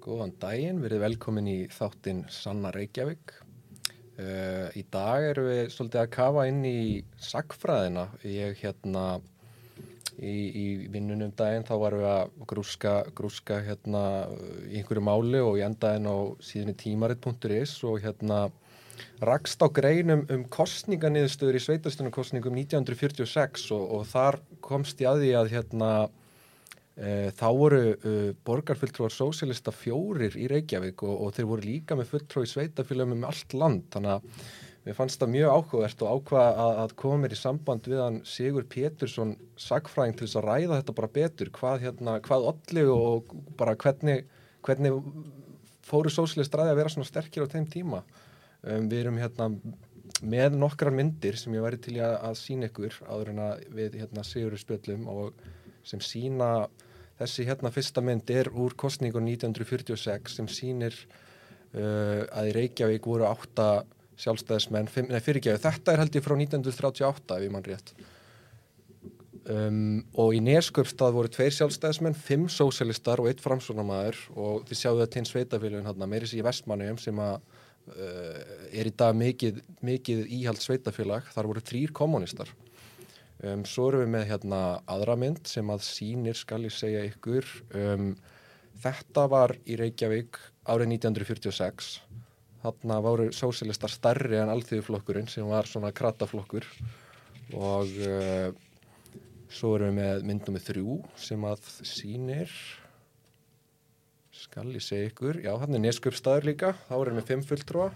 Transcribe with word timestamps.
Góðan 0.00 0.30
daginn, 0.40 0.78
verið 0.80 1.02
velkomin 1.02 1.48
í 1.50 1.58
þáttinn 1.76 2.22
Sanna 2.32 2.70
Reykjavík. 2.72 3.34
Uh, 4.16 4.72
í 4.72 4.84
dag 4.88 5.26
erum 5.28 5.48
við 5.50 5.60
svolítið 5.74 6.00
að 6.00 6.14
kafa 6.14 6.44
inn 6.48 6.62
í 6.64 6.80
sagfræðina. 7.20 8.06
Ég 8.24 8.56
hérna 8.62 9.04
í, 10.16 10.32
í 10.32 10.64
vinnunum 10.92 11.34
daginn 11.36 11.66
þá 11.68 11.74
varum 11.82 12.00
við 12.00 12.12
að 12.14 12.32
grúska, 12.52 12.94
grúska 13.16 13.60
hérna 13.66 14.04
í 14.70 14.80
einhverju 14.80 15.04
máli 15.04 15.42
og 15.44 15.58
ég 15.60 15.68
endaði 15.68 16.00
inn 16.00 16.08
á 16.08 16.18
síðan 16.48 16.72
í 16.72 16.78
tímaritt.is 16.80 17.74
og 17.84 18.00
hérna 18.00 18.40
rakst 19.20 19.60
á 19.60 19.68
greinum 19.68 20.24
um 20.32 20.46
kostninganiðstöður 20.48 21.60
í 21.60 21.64
sveitastunarkostningum 21.66 22.56
1946 22.64 23.68
og, 23.76 23.84
og 24.00 24.08
þar 24.08 24.40
komst 24.64 25.04
ég 25.04 25.12
að 25.12 25.26
því 25.26 25.36
að 25.42 25.52
hérna 25.58 25.92
þá 27.00 27.46
voru 27.56 27.78
e, 27.80 28.10
borgarfulltrúar 28.44 29.12
sósélista 29.14 29.72
fjórir 29.72 30.34
í 30.36 30.48
Reykjavík 30.50 31.00
og, 31.06 31.14
og 31.24 31.30
þeir 31.36 31.46
voru 31.48 31.64
líka 31.64 31.96
með 31.96 32.10
fulltrúi 32.10 32.48
sveitafélagum 32.50 33.14
um 33.16 33.28
allt 33.28 33.54
land. 33.56 33.86
Þannig 33.94 34.18
að 34.18 34.42
mér 34.84 34.96
fannst 34.98 35.22
það 35.22 35.32
mjög 35.32 35.54
áhugavert 35.54 36.04
og 36.04 36.18
ákvaða 36.18 36.50
að, 36.64 36.72
að 36.82 36.94
koma 37.00 37.22
mér 37.22 37.36
í 37.36 37.38
samband 37.40 37.88
við 37.88 38.02
hann 38.04 38.18
Sigur 38.28 38.66
Pétursson 38.68 39.32
sagfræðing 39.60 40.18
til 40.18 40.26
þess 40.26 40.40
að 40.40 40.48
ræða 40.50 40.80
þetta 40.80 40.96
bara 40.98 41.12
betur. 41.14 41.52
Hvað, 41.56 41.78
hérna, 41.86 42.16
hvað 42.26 42.48
olli 42.52 42.84
og 42.92 43.32
bara 43.60 43.76
hvernig, 43.80 44.26
hvernig 44.68 44.98
fóru 45.88 46.12
sósélist 46.12 46.58
ræði 46.58 46.74
að 46.74 46.82
vera 46.82 46.92
svona 46.92 47.08
sterkir 47.08 47.48
á 47.48 47.52
þeim 47.54 47.70
tíma? 47.72 48.02
Um, 48.60 48.90
við 48.92 49.06
erum 49.06 49.22
hérna 49.22 49.48
með 50.20 50.58
nokkrar 50.60 50.92
myndir 50.92 51.40
sem 51.40 51.56
ég 51.56 51.64
væri 51.64 51.80
til 51.80 51.96
að, 51.96 52.18
að 52.28 52.38
sína 52.42 52.68
ykkur 52.68 53.00
áður 53.08 53.32
en 53.32 53.42
að 53.46 53.66
við 53.72 53.98
hérna 54.02 54.24
Sigurur 54.26 54.60
spjöllum 54.60 55.08
og 55.08 55.32
sem 55.86 56.02
sína 56.04 56.50
Þessi 57.20 57.44
hérna 57.48 57.72
fyrsta 57.74 58.00
mynd 58.04 58.30
er 58.32 58.48
úr 58.56 58.72
kostningun 58.80 59.28
1946 59.28 60.38
sem 60.38 60.48
sínir 60.48 60.96
uh, 61.76 62.24
að 62.32 62.48
í 62.48 62.54
Reykjavík 62.56 63.08
voru 63.10 63.28
átta 63.28 63.82
sjálfstæðismenn, 64.20 64.88
fimm, 64.92 65.10
nei 65.12 65.20
fyrirgeðu, 65.24 65.60
þetta 65.62 65.92
er 65.92 66.02
held 66.02 66.16
ég 66.16 66.24
frá 66.24 66.34
1938 66.36 67.36
ef 67.36 67.44
ég 67.44 67.52
mann 67.52 67.66
rétt. 67.66 67.92
Um, 69.50 70.02
og 70.20 70.34
í 70.36 70.40
Nesköpstað 70.44 71.14
voru 71.16 71.30
tveir 71.32 71.54
sjálfstæðismenn, 71.56 72.16
fimm 72.16 72.44
sósialistar 72.52 73.22
og 73.22 73.30
eitt 73.30 73.40
framsvonarmæður 73.40 74.18
og 74.36 74.66
þið 74.68 74.80
sjáu 74.82 74.98
það 74.98 75.12
til 75.14 75.24
sveitafélagin 75.30 75.88
hérna, 75.88 76.08
meiris 76.10 76.34
í 76.36 76.44
Vestmannum 76.44 77.00
sem 77.00 77.20
að 77.24 77.38
uh, 77.38 78.40
er 78.68 78.90
í 78.90 78.96
dag 78.96 79.16
mikið, 79.16 79.62
mikið 79.86 80.26
íhald 80.40 80.60
sveitafélag, 80.60 81.32
þar 81.32 81.52
voru 81.52 81.64
þrýr 81.64 81.94
kommunistar. 81.96 82.52
Um, 83.40 83.64
svo 83.64 83.88
erum 83.88 84.04
við 84.04 84.12
með 84.12 84.26
hérna 84.28 84.60
aðra 84.90 85.16
mynd 85.16 85.46
sem 85.48 85.70
að 85.72 85.84
sínir 85.86 86.36
skal 86.36 86.60
ég 86.66 86.74
segja 86.76 87.06
ykkur. 87.08 87.46
Um, 87.72 88.10
þetta 88.82 89.26
var 89.32 89.54
í 89.64 89.78
Reykjavík 89.80 90.36
árið 90.68 90.92
1946. 90.98 91.92
Þarna 92.60 92.98
voru 93.00 93.30
sósilistar 93.32 93.92
starri 93.92 94.36
en 94.36 94.52
allþjóðflokkurinn 94.52 95.30
sem 95.32 95.48
var 95.48 95.68
svona 95.68 95.94
krattaflokkur 95.96 96.66
og 97.56 97.96
uh, 98.04 98.50
svo 99.50 99.72
erum 99.78 99.96
við 99.96 100.04
með 100.04 100.28
myndum 100.28 100.54
með 100.54 100.66
þrjú 100.68 100.98
sem 101.18 101.46
að 101.48 101.64
sínir 101.88 102.52
skal 104.40 104.68
ég 104.74 104.84
segja 104.84 105.08
ykkur 105.10 105.40
já, 105.42 105.50
hann 105.58 105.74
er 105.74 105.82
neskjöpstaður 105.82 106.46
líka 106.48 106.74
þá 106.86 106.94
erum 107.00 107.16
við 107.16 107.18
með 107.18 107.30
fimm 107.32 107.42
fulltrúa 107.48 107.88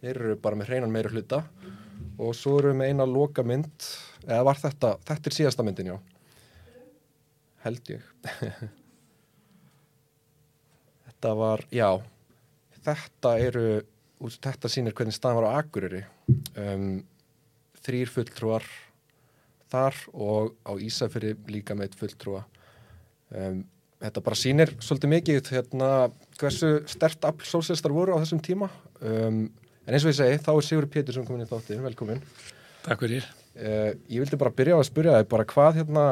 þeir 0.00 0.14
eru 0.14 0.38
bara 0.40 0.58
með 0.58 0.70
hreinan 0.70 0.94
meira 0.94 1.12
hluta 1.12 1.42
og 2.18 2.34
svo 2.36 2.56
erum 2.60 2.80
við 2.82 2.92
eina 2.92 3.06
loka 3.08 3.44
mynd 3.46 3.88
eða 4.26 4.42
var 4.48 4.60
þetta, 4.60 4.96
þetta 5.06 5.30
er 5.30 5.36
síðasta 5.36 5.66
myndin 5.66 5.92
já. 5.92 5.96
Held 7.66 7.90
ég. 7.90 8.02
Þetta 11.16 11.32
var, 11.34 11.62
já. 11.72 11.88
Þetta 12.84 13.30
eru, 13.42 13.68
þetta 14.36 14.68
sýnir 14.70 14.94
hvernig 14.94 15.16
staðan 15.16 15.40
var 15.40 15.46
á 15.48 15.58
Akureyri. 15.58 16.02
Um, 16.60 17.00
þrýr 17.82 18.12
fulltrúar 18.12 18.66
þar 19.72 19.96
og 20.12 20.52
á 20.62 20.76
Ísafjörði 20.78 21.32
líka 21.50 21.74
með 21.74 21.88
eitt 21.88 21.98
fulltrúa. 21.98 22.44
Um, 23.32 23.64
þetta 24.04 24.22
bara 24.28 24.38
sýnir 24.38 24.74
svolítið 24.78 25.12
mikið 25.14 25.50
hérna, 25.56 25.90
hversu 26.38 26.72
stert 26.90 27.24
aflsósistar 27.26 27.96
voru 27.96 28.14
á 28.14 28.22
þessum 28.22 28.44
tíma. 28.44 28.70
Um, 29.00 29.48
en 29.86 29.96
eins 29.96 30.04
og 30.04 30.12
ég 30.12 30.18
segi, 30.18 30.38
þá 30.42 30.52
er 30.56 30.66
Sigur 30.66 30.88
Pétursson 30.90 31.26
komin 31.28 31.46
í 31.46 31.50
þáttin, 31.50 31.84
velkomin 31.86 32.22
Takk 32.86 33.02
fyrir. 33.02 33.26
Uh, 33.56 33.92
ég 34.12 34.22
vildi 34.22 34.38
bara 34.38 34.54
byrja 34.54 34.76
á 34.76 34.80
að 34.82 34.88
spyrja 34.90 35.20
þig 35.20 35.30
bara 35.32 35.46
hvað 35.48 35.78
hérna 35.80 36.06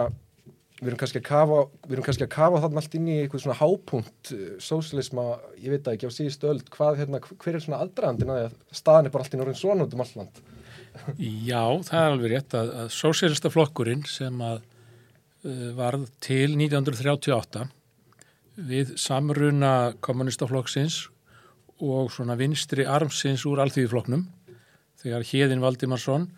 við 0.81 0.91
erum 0.91 0.99
kannski 1.01 1.21
að 1.21 1.27
kafa, 1.29 1.59
við 1.85 1.95
erum 1.95 2.07
kannski 2.07 2.27
að 2.27 2.33
kafa 2.35 2.63
þarna 2.65 2.83
allt 2.83 2.97
inn 2.99 3.07
í 3.13 3.19
eitthvað 3.21 3.45
svona 3.45 3.59
hápunkt 3.61 4.33
uh, 4.35 4.49
sósialisma, 4.65 5.27
ég 5.63 5.75
veit 5.75 5.91
ekki 5.93 6.11
á 6.11 6.17
síðustu 6.17 6.51
öll 6.51 6.63
hvað 6.75 6.99
hérna, 7.03 7.21
hver 7.23 7.59
er 7.59 7.63
svona 7.63 7.81
aldraðandinn 7.85 8.35
að 8.35 8.59
staðan 8.75 9.09
er 9.09 9.15
bara 9.15 9.27
allt 9.27 9.37
í 9.37 9.41
norðin 9.41 9.61
svona 9.61 9.87
út 9.87 9.95
um 9.95 10.05
allt 10.05 10.19
land? 10.19 10.43
Já, 11.51 11.63
það 11.87 12.01
er 12.01 12.17
alveg 12.17 12.35
rétt 12.35 12.59
að, 12.59 12.75
að 12.83 12.93
sósialista 12.97 13.53
flokkurinn 13.55 14.05
sem 14.11 14.45
að 14.49 14.61
uh, 14.65 15.71
varð 15.79 16.09
til 16.25 16.51
1938 16.57 17.69
við 18.65 18.95
samruna 19.01 19.75
kommunistaflokksins 20.05 21.05
og 21.83 22.13
svona 22.15 22.37
vinstri 22.39 22.87
armsins 22.87 23.45
úr 23.49 23.63
alþýðiflokknum 23.65 24.25
þegar 25.01 25.27
Hjeðin 25.27 25.63
Valdimarsson 25.65 26.29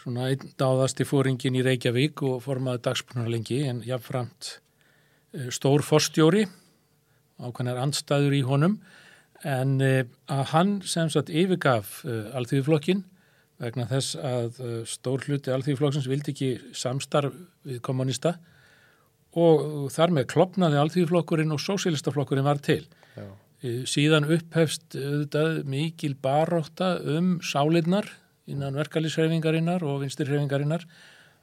svona 0.00 0.30
einn 0.30 0.54
dáðasti 0.58 1.04
fóringin 1.04 1.58
í 1.58 1.64
Reykjavík 1.64 2.22
og 2.24 2.40
formaði 2.44 2.84
dagspunnar 2.86 3.28
lengi 3.30 3.60
en 3.68 3.82
jáfnframt 3.84 4.54
eh, 5.36 5.50
stór 5.52 5.84
forstjóri 5.84 6.46
ákveðnar 7.40 7.80
andstæður 7.84 8.36
í 8.38 8.42
honum 8.48 8.78
en 9.44 9.76
eh, 9.84 10.04
að 10.32 10.44
hann 10.54 10.74
sem 10.88 11.10
sagt 11.12 11.32
yfirgaf 11.32 12.00
eh, 12.06 12.30
alþýðiflokkin 12.40 13.04
vegna 13.60 13.84
þess 13.90 14.16
að 14.16 14.60
stór 14.88 15.26
hluti 15.26 15.52
alþýðiflokksins 15.52 16.08
vildi 16.08 16.32
ekki 16.32 16.48
samstarf 16.72 17.34
við 17.68 17.82
kommunista 17.84 18.38
og 19.36 19.90
þar 19.92 20.14
með 20.16 20.30
klopnaði 20.32 20.80
alþýðiflokkurinn 20.80 21.52
og 21.52 21.60
sósílistaflokkurinn 21.60 22.48
var 22.48 22.62
til. 22.64 22.86
Já. 23.14 23.28
Síðan 23.60 24.24
upphefst 24.24 24.94
auðvitað 24.96 25.64
mikil 25.68 26.14
baróta 26.16 26.94
um 27.04 27.34
sálinnar 27.44 28.08
innan 28.48 28.78
verkalýsreifingarinnar 28.78 29.84
og 29.84 30.00
vinstirreifingarinnar 30.04 30.86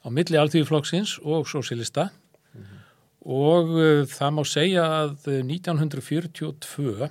á 0.02 0.08
milli 0.10 0.38
alþýðuflokksins 0.40 1.18
og 1.22 1.46
sósilista 1.46 2.08
mm 2.10 2.62
-hmm. 2.62 2.80
og 3.22 3.70
uh, 3.70 4.02
það 4.06 4.34
má 4.34 4.42
segja 4.44 4.84
að 5.04 5.14
1942 5.46 7.10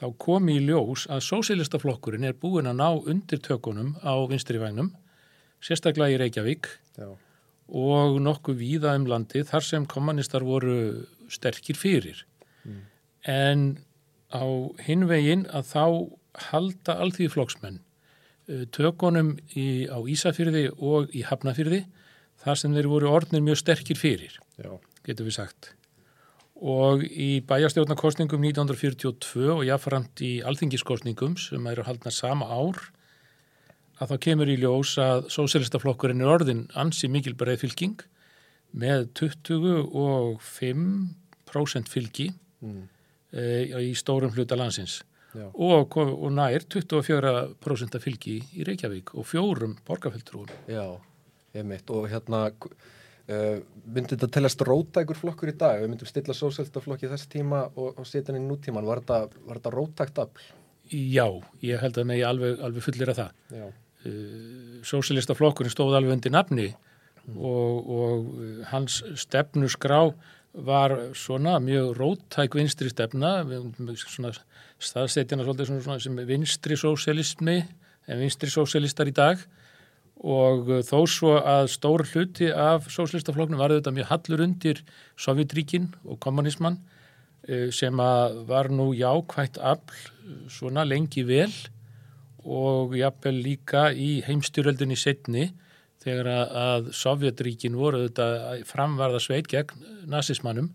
þá 0.00 0.06
kom 0.18 0.48
í 0.48 0.58
ljós 0.60 1.06
að 1.08 1.24
sósilistaflokkurinn 1.28 2.26
er 2.28 2.36
búin 2.40 2.66
að 2.66 2.80
ná 2.82 2.88
undir 3.06 3.38
tökunum 3.38 3.94
á 4.02 4.14
vinstrivægnum, 4.28 4.92
sérstaklega 5.62 6.16
í 6.16 6.18
Reykjavík 6.20 6.68
Já. 6.98 7.16
og 7.68 8.20
nokkuð 8.20 8.56
víða 8.56 8.96
um 8.98 9.06
landi 9.06 9.44
þar 9.44 9.62
sem 9.62 9.86
kommunistar 9.86 10.44
voru 10.44 11.06
sterkir 11.28 11.76
fyrir. 11.76 12.26
Mm. 12.64 12.82
En 13.24 13.78
á 14.34 14.44
hinvegin 14.82 15.46
að 15.54 15.70
þá 15.70 15.84
halda 16.50 16.96
alþýðuflokksmenn 17.04 17.78
Eh, 18.44 18.66
tökunum 18.68 19.38
í, 19.56 19.88
á 19.88 19.96
Ísafyrði 20.04 20.68
og 20.76 21.08
í 21.16 21.24
Hafnafyrði 21.24 21.88
þar 22.44 22.58
sem 22.60 22.74
þeir 22.76 22.92
voru 22.92 23.08
orðnir 23.08 23.40
mjög 23.40 23.56
sterkir 23.62 23.96
fyrir, 23.96 24.36
Já. 24.60 24.68
getur 25.06 25.24
við 25.30 25.38
sagt. 25.38 25.70
Og 26.60 27.00
í 27.08 27.40
bæjarstjórnarkostningum 27.48 28.44
1942 28.44 29.48
og 29.48 29.64
jáfnframt 29.64 30.20
í 30.20 30.44
alþingiskostningum 30.44 31.40
sem 31.40 31.64
eru 31.72 31.88
haldna 31.88 32.12
sama 32.12 32.44
ár 32.52 32.76
að 33.96 34.12
þá 34.12 34.16
kemur 34.28 34.52
í 34.52 34.60
ljós 34.60 34.92
að 35.00 35.32
sósélistaflokkurinn 35.32 36.20
er 36.20 36.28
orðin 36.36 36.68
ansi 36.76 37.08
mikil 37.08 37.32
breið 37.40 37.64
fylking 37.64 37.96
með 38.76 39.08
25% 39.16 41.88
fylgi 41.88 42.36
mm. 42.60 42.92
E, 43.34 43.66
í 43.90 43.92
stórum 43.98 44.32
hluta 44.34 44.56
landsins 44.58 45.02
og, 45.34 45.96
og 45.98 46.30
nær 46.34 46.64
24% 46.70 48.00
fylgi 48.02 48.38
í 48.54 48.66
Reykjavík 48.66 49.14
og 49.18 49.26
fjórum 49.26 49.76
borgarfjöldrúum. 49.86 50.50
Já, 50.70 50.84
ég 51.56 51.66
mitt 51.66 51.90
og 51.90 52.06
hérna 52.10 52.46
uh, 52.50 53.56
myndi 53.84 54.14
þetta 54.14 54.30
telast 54.36 54.62
rótækur 54.66 55.18
flokkur 55.18 55.50
í 55.50 55.56
dag? 55.58 55.80
Við 55.82 55.90
myndum 55.92 56.10
stilla 56.10 56.36
sósæltaflokki 56.36 57.10
þess 57.10 57.30
tíma 57.32 57.64
og, 57.74 57.98
og 57.98 58.06
setja 58.06 58.32
henni 58.32 58.44
í 58.44 58.50
nútíman. 58.50 58.86
Var 58.86 59.02
þetta, 59.02 59.42
þetta 59.50 59.74
rótækt 59.74 60.22
afl? 60.24 60.46
Já, 60.92 61.26
ég 61.64 61.80
held 61.80 61.98
að 61.98 62.10
mig 62.10 62.22
alveg, 62.28 62.60
alveg 62.62 62.86
fullir 62.86 63.14
að 63.14 63.22
það. 63.24 63.68
Uh, 64.04 64.80
Sósælistaflokkurinn 64.86 65.72
stóð 65.72 65.98
alveg 65.98 66.18
undir 66.18 66.34
nafni 66.34 66.68
mm. 66.70 67.38
og, 67.40 67.92
og 67.98 68.64
hans 68.70 69.00
stefnu 69.18 69.70
skrá 69.72 70.02
var 70.54 70.94
svona 71.18 71.58
mjög 71.58 71.96
róttæk 71.98 72.54
vinstri 72.54 72.90
stefna, 72.92 73.42
staðsetjana 74.78 75.44
svolítið 75.44 75.70
svona, 75.70 75.82
svona 75.82 76.02
sem 76.02 76.20
vinstri 76.28 76.78
sósialismi, 76.78 77.58
en 78.06 78.20
vinstri 78.22 78.52
sósialistar 78.52 79.10
í 79.10 79.14
dag. 79.16 79.42
Og 80.24 80.70
uh, 80.70 80.80
þó 80.86 81.04
svo 81.10 81.34
að 81.42 81.66
stór 81.74 82.04
hluti 82.12 82.48
af 82.48 82.86
sósilistafloknum 82.92 83.58
var 83.60 83.74
þetta 83.74 83.92
mjög 83.92 84.10
hallur 84.12 84.44
undir 84.46 84.80
Sovjetríkin 85.20 85.90
og 86.06 86.20
kommunismann 86.22 86.78
eh, 87.48 87.68
sem 87.74 87.98
að 88.00 88.38
var 88.48 88.70
nú 88.72 88.92
jákvætt 88.96 89.58
afl 89.58 89.98
eh, 89.98 90.46
svona 90.48 90.86
lengi 90.86 91.26
vel 91.26 91.50
og 92.44 92.94
jafnvel 92.96 93.42
líka 93.42 93.88
í 93.90 94.22
heimstyröldinni 94.24 94.96
setni 94.96 95.50
þegar 96.04 96.30
að, 96.32 96.90
Sovjetríkin 96.96 97.76
voru 97.78 98.04
þetta 98.06 98.58
framvarða 98.68 99.20
sveit 99.22 99.48
gegn 99.50 99.86
nazismannum 100.10 100.72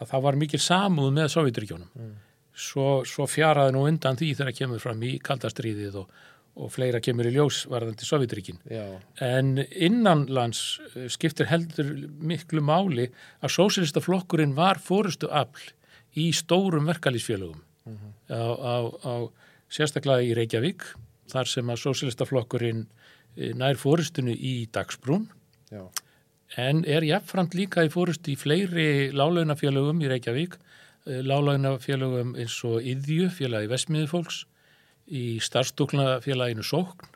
að 0.00 0.12
það 0.12 0.24
var 0.26 0.38
mikil 0.40 0.60
samúð 0.60 1.12
með 1.16 1.32
Sovjetríkjónum. 1.34 1.90
Mm. 1.96 2.14
Svo, 2.56 2.88
svo 3.08 3.26
fjaraði 3.28 3.74
nú 3.76 3.84
undan 3.88 4.16
því 4.16 4.30
þegar 4.38 4.56
kemur 4.56 4.80
fram 4.80 5.02
í 5.04 5.16
kaldastriðið 5.24 5.98
og, 6.00 6.12
og 6.56 6.72
fleira 6.72 7.02
kemur 7.04 7.28
í 7.28 7.34
ljós 7.34 7.64
varðandi 7.68 8.08
Sovjetríkin. 8.08 8.60
En 9.24 9.56
innanlands 9.60 10.62
eh, 10.94 11.08
skiptir 11.12 11.50
heldur 11.52 11.92
miklu 12.16 12.64
máli 12.64 13.10
að 13.44 13.56
sósilistaflokkurinn 13.58 14.56
var 14.56 14.80
fórustu 14.80 15.28
afl 15.28 15.72
í 16.16 16.30
stórum 16.36 16.88
verkalýsfélögum 16.88 17.60
mm 17.60 17.96
-hmm. 17.96 18.12
á, 18.32 18.40
á, 18.56 18.76
á 19.04 19.14
sérstaklega 19.68 20.24
í 20.24 20.32
Reykjavík 20.36 20.84
þar 21.28 21.48
sem 21.50 21.68
að 21.68 21.82
sósilistaflokkurinn 21.82 22.86
eh, 22.86 23.05
nær 23.36 23.76
fórustunni 23.80 24.32
í 24.32 24.54
Dagsbrún. 24.72 25.28
Já. 25.70 25.82
en 26.54 26.84
er 26.86 27.02
jafnframt 27.02 27.56
líka 27.58 27.82
í 27.82 27.90
fórustu 27.90 28.30
í 28.30 28.38
fleiri 28.38 29.10
lálaunafélögum 29.10 29.98
í 30.04 30.10
Reykjavík 30.12 30.54
eh, 30.54 31.22
lálaunafélögum 31.26 32.36
eins 32.38 32.60
og 32.66 32.86
Íðju, 32.86 33.32
félagi 33.34 33.70
Vestmiðfólks 33.72 34.44
í 35.10 35.40
starfstúklnafélaginu 35.42 36.62
Sókn 36.66 37.10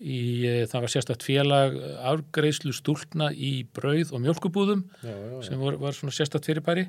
í, 0.00 0.46
eh, 0.48 0.64
það 0.64 0.86
var 0.86 0.94
sérstakt 0.94 1.28
félag 1.28 1.76
afgreyslu 2.14 2.72
stúlna 2.72 3.28
í 3.34 3.66
brauð 3.76 4.14
og 4.16 4.24
mjölkubúðum 4.24 4.86
já, 5.02 5.12
já, 5.12 5.38
sem 5.50 5.60
var, 5.60 5.76
var 5.76 5.96
svona 5.96 6.16
sérstakt 6.16 6.48
fyrirbæri. 6.48 6.88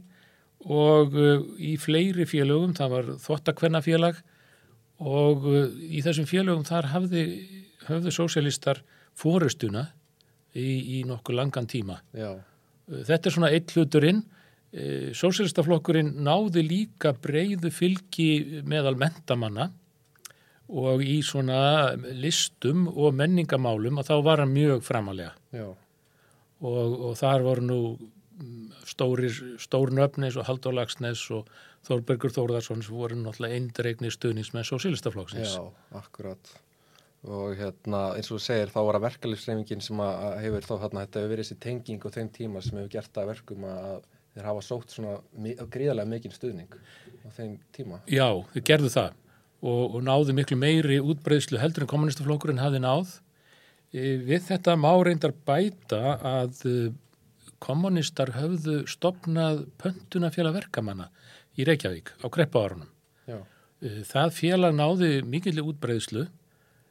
Og 0.60 1.14
í 1.56 1.78
fleiri 1.80 2.26
félögum, 2.28 2.74
það 2.76 2.90
var 2.92 3.06
þvottakvennafélag 3.24 4.18
og 5.00 5.46
í 5.80 6.02
þessum 6.04 6.28
félögum 6.28 6.66
þar 6.68 6.90
hafði, 6.92 7.22
hafði 7.90 8.14
sósialistar 8.16 8.82
fórustuna 9.18 9.88
í, 10.54 11.00
í 11.00 11.04
nokkuð 11.08 11.40
langan 11.42 11.70
tíma. 11.70 12.00
Já. 12.16 12.34
Uh, 12.90 13.02
þetta 13.08 13.30
er 13.30 13.36
svona 13.36 13.52
eitt 13.56 13.74
hluturinn. 13.76 14.24
Uh, 14.70 15.10
Sósialistaflokkurinn 15.18 16.14
náði 16.26 16.66
líka 16.68 17.16
breyðu 17.18 17.72
fylgi 17.74 18.62
meðal 18.70 18.96
mentamanna 19.00 19.72
og 20.70 21.02
í 21.02 21.20
svona 21.26 21.96
listum 22.14 22.86
og 22.92 23.16
menningamálum 23.18 23.98
að 24.02 24.12
þá 24.12 24.16
var 24.28 24.44
hann 24.44 24.54
mjög 24.54 24.84
framalega 24.86 25.32
og, 25.58 26.94
og 27.10 27.16
þar 27.18 27.46
voru 27.48 27.66
nú 27.66 27.80
stórir, 28.88 29.34
stór 29.58 29.92
nöfn 29.96 30.28
eins 30.28 30.38
og 30.40 30.48
Haldur 30.48 30.76
Lagsnes 30.78 31.26
og 31.36 31.50
Þórbergur 31.88 32.34
Þórðarsson 32.36 32.84
sem 32.86 32.96
voru 32.96 33.18
náttúrulega 33.20 33.58
eindreigni 33.58 34.12
stuðnins 34.14 34.54
með 34.54 34.70
sósílistaflokksins. 34.70 35.58
Já, 35.58 35.64
akkurat 35.98 36.54
og 37.28 37.58
hérna 37.60 38.04
eins 38.16 38.30
og 38.30 38.38
þú 38.38 38.44
segir 38.46 38.72
þá 38.72 38.80
var 38.88 39.00
að 39.00 39.06
verkalýfsreifingin 39.08 39.84
sem 39.84 40.00
að 40.04 40.38
hefur 40.46 40.68
þá 40.68 40.74
hérna 40.86 41.04
þetta 41.06 41.20
hefur 41.20 41.34
verið 41.34 41.46
þessi 41.48 41.60
tenging 41.66 42.06
og 42.06 42.16
þeim 42.16 42.30
tíma 42.38 42.62
sem 42.64 42.80
hefur 42.80 42.94
gert 42.94 43.20
að 43.20 43.32
verkum 43.34 43.66
að 43.68 44.06
þeir 44.36 44.48
hafa 44.48 44.64
sótt 44.64 44.96
svona 44.96 45.18
gríðarlega 45.74 46.12
mikinn 46.14 46.36
stuðning 46.36 46.78
á 47.26 47.30
þeim 47.36 47.58
tíma. 47.76 48.00
Já, 48.08 48.30
þeir 48.54 48.66
gerðu 48.72 48.94
það 48.94 49.10
og, 49.60 49.84
og 49.84 50.00
náðu 50.08 50.38
miklu 50.38 50.60
meiri 50.60 51.02
útbreyðslu 51.04 51.60
heldur 51.60 51.84
en 51.84 51.92
kommunistaflokkurinn 51.92 52.64
hafi 52.64 52.80
náð. 52.84 53.18
E, 53.92 54.16
við 54.24 54.46
þetta 54.48 54.78
má 54.80 54.92
reyndar 55.04 55.34
bæta 55.48 56.16
að 56.24 56.64
kommunistar 57.60 58.32
höfðu 58.38 58.84
stopnað 58.88 59.66
pöntunafélag 59.82 60.56
verkamanna 60.62 61.10
í 61.60 61.68
Reykjavík 61.68 62.14
á 62.24 62.28
kreppaárunum. 62.32 62.90
Uh, 63.30 64.02
það 64.08 64.34
félag 64.36 64.76
náði 64.76 65.10
mikilvæg 65.28 65.74
útbreyðslu, 65.74 66.26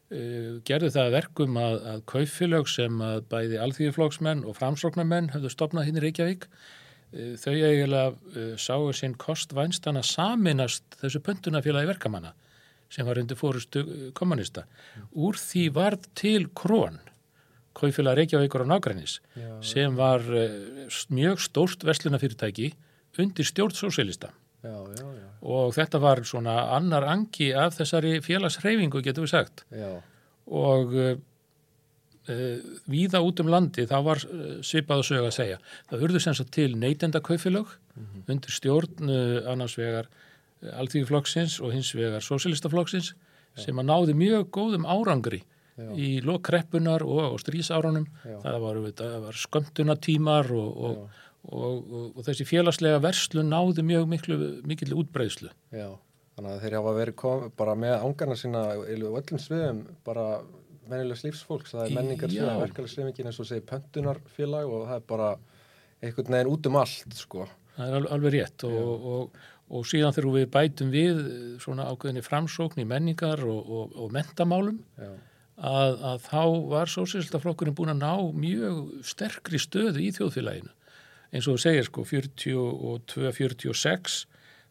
gerði 0.09 0.91
það 0.95 1.15
verkum 1.19 1.57
að, 1.61 1.79
að 1.93 2.03
kaufélag 2.09 2.69
sem 2.73 3.01
að 3.05 3.23
bæði 3.29 3.59
alþýðiflóksmenn 3.65 4.45
og 4.49 4.57
framsóknarmenn 4.57 5.33
höfðu 5.35 5.53
stopnað 5.53 5.89
hinn 5.89 6.01
í 6.01 6.05
Reykjavík, 6.07 6.47
uh, 6.49 7.35
þau 7.41 7.53
eiginlega 7.53 8.47
sáu 8.61 8.89
sinn 8.97 9.19
kostvænstana 9.21 10.05
saminast 10.07 10.99
þessu 11.03 11.21
pöntunafélagi 11.25 11.93
verkamanna 11.93 12.33
sem 12.89 13.05
var 13.05 13.21
undir 13.21 13.37
fórustu 13.37 13.85
kommunista. 14.17 14.65
Úr 15.13 15.37
því 15.37 15.67
varð 15.77 16.09
til 16.17 16.49
krón 16.57 17.03
Kaufélag 17.79 18.17
Reykjavíkur 18.19 18.65
á 18.65 18.73
Nágrænis 18.73 19.19
sem 19.63 19.95
var 19.95 20.25
uh, 20.25 20.89
mjög 21.13 21.45
stórt 21.45 21.85
verslunafyrirtæki 21.87 22.73
undir 23.19 24.33
stjórn 24.65 24.75
sósélista 24.75 25.31
og 25.55 25.75
þetta 25.77 26.01
var 26.03 26.23
svona 26.27 26.55
annar 26.77 27.07
angi 27.07 27.53
af 27.55 27.77
þessari 27.79 28.19
félagshreyfingu 28.25 29.03
getur 29.05 29.27
við 29.27 29.35
sagt. 29.35 29.65
Já. 29.71 30.01
og 30.49 30.95
uh, 30.97 31.13
uh, 32.33 32.57
víða 32.91 33.21
út 33.23 33.43
um 33.45 33.53
landi 33.53 33.87
þá 33.87 33.99
var 34.07 34.23
svipað 34.67 35.03
að 35.03 35.09
sögja 35.11 35.29
að 35.29 35.37
segja. 35.37 35.61
Það 35.91 36.03
hurðu 36.05 36.25
sem 36.25 36.35
sagt 36.35 36.55
til 36.57 36.73
neytenda 36.77 37.21
kaufélag 37.21 37.67
mm 37.69 38.05
-hmm. 38.05 38.25
undir 38.33 38.51
stjórn 38.51 39.13
annars 39.47 39.79
vegar 39.79 40.09
alþýðuflokksins 40.63 41.61
og 41.63 41.73
hins 41.73 41.95
vegar 41.95 42.25
sósélistaflokksins 42.25 43.15
sem 43.59 43.79
að 43.79 43.89
náði 43.91 44.15
mjög 44.15 44.51
góðum 44.55 44.87
árangri 44.87 45.43
Já. 45.79 45.93
í 45.95 46.19
lokkreppunar 46.27 47.05
og, 47.07 47.35
og 47.35 47.39
strísárunum 47.43 48.09
það 48.25 48.59
var, 48.65 48.81
var 49.23 49.39
skömmtunatímar 49.39 50.51
og, 50.51 50.71
og, 50.89 51.21
og 51.49 52.21
þessi 52.27 52.47
félagslega 52.49 53.01
verslu 53.01 53.45
náði 53.47 53.85
mjög 53.89 54.09
miklu, 54.11 54.39
mikil 54.69 54.93
útbreyðslu 55.01 55.51
Já, 55.73 55.91
þannig 56.37 56.55
að 56.55 56.65
þeir 56.65 56.79
hafa 56.79 56.97
verið 56.99 57.19
kom, 57.23 57.45
bara 57.57 57.77
með 57.79 57.95
ángarna 58.05 58.37
sína 58.39 58.65
í 58.85 58.99
öllum 58.99 59.41
sviðum 59.41 59.85
bara 60.05 60.27
mennilegs 60.89 61.25
lífsfólks, 61.27 61.75
það 61.75 61.85
er 61.87 61.95
menningar 61.99 62.33
sviða 62.33 62.57
verkefælisleifingin 62.63 63.31
eins 63.31 63.41
og 63.43 63.49
segi 63.49 63.65
pöntunarfélag 63.69 64.73
og 64.73 64.85
það 64.89 65.01
er 65.01 65.07
bara 65.13 65.31
einhvern 66.03 66.37
veginn 66.37 66.53
út 66.53 66.69
um 66.71 66.79
allt 66.81 67.17
sko. 67.19 67.47
Það 67.77 67.95
er 67.99 68.11
alveg 68.17 68.35
rétt 68.37 68.67
og 68.69 69.85
síðan 69.85 70.15
þegar 70.17 70.37
við 70.39 70.47
bætum 70.55 70.93
við 70.93 71.19
svona 71.63 71.89
ákveðinni 71.93 72.25
framsókn 72.25 72.83
í 72.83 72.89
menningar 72.89 73.43
og 73.45 74.07
mentamálum 74.15 74.81
Já. 74.97 75.11
að, 75.61 75.99
að 76.13 76.25
þá 76.25 76.43
var 76.73 76.93
sósélstaflokkurinn 76.93 77.77
búin 77.77 77.93
að 77.93 78.01
ná 78.01 78.13
mjög 78.33 78.81
sterkri 79.07 79.61
stöðu 79.61 80.07
í 80.07 80.13
þjóðfélaginu 80.17 80.73
eins 81.33 81.47
og 81.47 81.53
þú 81.57 81.61
segir 81.65 81.85
sko 81.89 82.01
42-46 82.09 84.27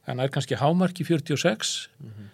þannig 0.07 0.21
að 0.21 0.27
er 0.27 0.33
kannski 0.35 0.55
hámarki 0.61 1.03
46 1.07 1.89
mm 1.99 2.09
-hmm. 2.09 2.27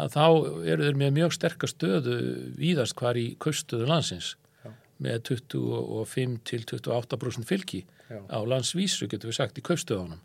að 0.00 0.06
þá 0.16 0.26
eru 0.72 0.82
þeir 0.84 0.98
með 1.02 1.10
mjög 1.18 1.30
sterkast 1.32 1.74
stöðu 1.76 2.14
víðast 2.58 2.94
hvar 2.96 3.16
í 3.16 3.36
kaustuðu 3.38 3.84
landsins 3.86 4.28
Já. 4.64 4.70
með 4.98 5.16
25 5.22 6.38
til 6.44 6.64
28% 6.64 7.44
fylgi 7.44 7.84
Já. 8.10 8.20
á 8.28 8.38
landsvísu 8.44 9.06
getur 9.06 9.30
við 9.30 9.36
sagt 9.36 9.58
í 9.58 9.62
kaustuðunum 9.62 10.20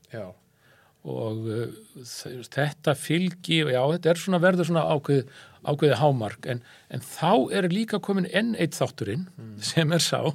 og 1.05 1.45
uh, 1.45 1.69
þetta 2.49 2.95
fylgi, 2.97 3.61
já 3.61 3.81
þetta 3.93 4.09
er 4.09 4.21
svona 4.21 4.41
verður 4.41 4.65
svona 4.65 4.89
ákveð, 4.89 5.27
ákveði 5.61 5.99
hámark 6.01 6.47
en, 6.49 6.63
en 6.89 7.01
þá 7.05 7.53
er 7.53 7.69
líka 7.69 7.99
komin 7.99 8.25
enn 8.33 8.55
eitt 8.57 8.77
þátturinn 8.77 9.27
mm. 9.37 9.59
sem 9.61 9.93
er 9.93 10.01
sá 10.01 10.33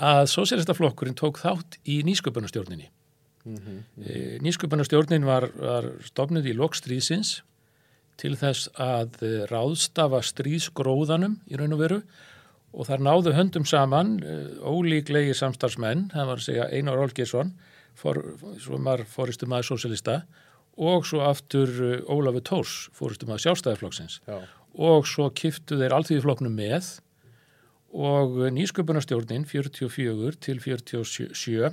að 0.00 0.26
sósélistaflokkurinn 0.32 1.18
tók 1.18 1.40
þátt 1.42 1.78
í 1.84 2.02
nýsköpunarstjórninni. 2.06 2.90
Mm 3.44 3.56
-hmm, 3.56 3.78
mm 3.96 4.04
-hmm. 4.04 4.42
Nýsköpunarstjórnin 4.42 5.24
var, 5.24 5.50
var 5.58 5.92
stofnud 6.04 6.46
í 6.46 6.54
lokstríðsins 6.54 7.42
til 8.16 8.36
þess 8.36 8.68
að 8.78 9.22
eh, 9.22 9.46
ráðstafa 9.50 10.22
stríðsgróðanum 10.22 11.40
í 11.50 11.58
raun 11.58 11.72
og 11.72 11.82
veru 11.82 12.02
og 12.72 12.86
þar 12.86 13.04
náðu 13.04 13.34
höndum 13.36 13.66
saman 13.68 14.22
eh, 14.22 14.46
ólíklegi 14.62 15.34
samstarfsmenn, 15.34 16.10
það 16.12 16.26
var 16.26 16.36
að 16.36 16.46
segja 16.46 16.70
Einar 16.72 17.02
Olgersson 17.02 17.52
sem 18.62 18.84
var 18.84 19.04
fóristum 19.04 19.52
aðeins 19.52 19.68
sósélista 19.68 20.22
og 20.80 21.04
svo 21.04 21.20
aftur 21.20 21.68
Ólafur 22.08 22.40
Tórs 22.40 22.88
fóristum 22.96 23.28
aðeins 23.28 23.42
sjálfstæðarflokksins 23.42 24.20
og 24.72 25.06
svo 25.06 25.28
kiftu 25.36 25.76
þeir 25.76 25.92
alltíðiflokknum 25.98 26.54
með 26.56 27.02
og 27.92 28.38
nýsköpunarstjórnin 28.56 29.44
44 29.48 30.32
til 30.40 30.60
47 30.64 31.72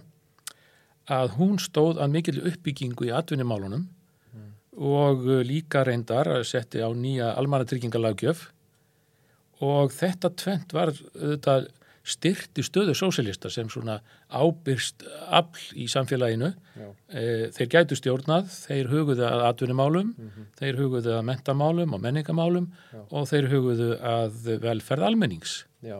að 1.09 1.35
hún 1.39 1.57
stóð 1.63 2.01
að 2.03 2.13
mikil 2.13 2.37
uppbyggingu 2.43 3.07
í 3.07 3.13
atvinnumálunum 3.15 3.85
mm. 3.87 4.49
og 4.75 5.25
líka 5.47 5.85
reyndar 5.87 6.29
að 6.35 6.45
setja 6.51 6.85
á 6.85 6.91
nýja 6.91 7.31
almannatryggingalagjöf 7.39 8.49
og 9.65 9.95
þetta 9.95 10.31
tvent 10.39 10.75
var 10.75 10.93
þetta 10.93 11.61
styrti 12.03 12.63
stöðu 12.65 12.95
sósélista 12.97 13.49
sem 13.53 13.69
svona 13.69 13.99
ábyrst 14.29 15.03
afl 15.27 15.75
í 15.77 15.87
samfélaginu. 15.91 16.53
E, 17.09 17.49
þeir 17.55 17.71
gætu 17.73 17.97
stjórnað, 17.99 18.49
þeir 18.67 18.91
huguðu 18.93 19.25
að 19.27 19.45
atvinnumálum, 19.49 20.13
mm 20.13 20.29
-hmm. 20.29 20.47
þeir 20.59 20.79
huguðu 20.79 21.13
að 21.17 21.27
mentamálum 21.31 21.93
og 21.93 22.01
menningamálum 22.01 22.71
Já. 22.93 23.01
og 23.11 23.27
þeir 23.29 23.49
huguðu 23.53 23.91
að 23.99 24.49
velferð 24.63 25.03
almennings. 25.03 25.65
Já. 25.81 25.99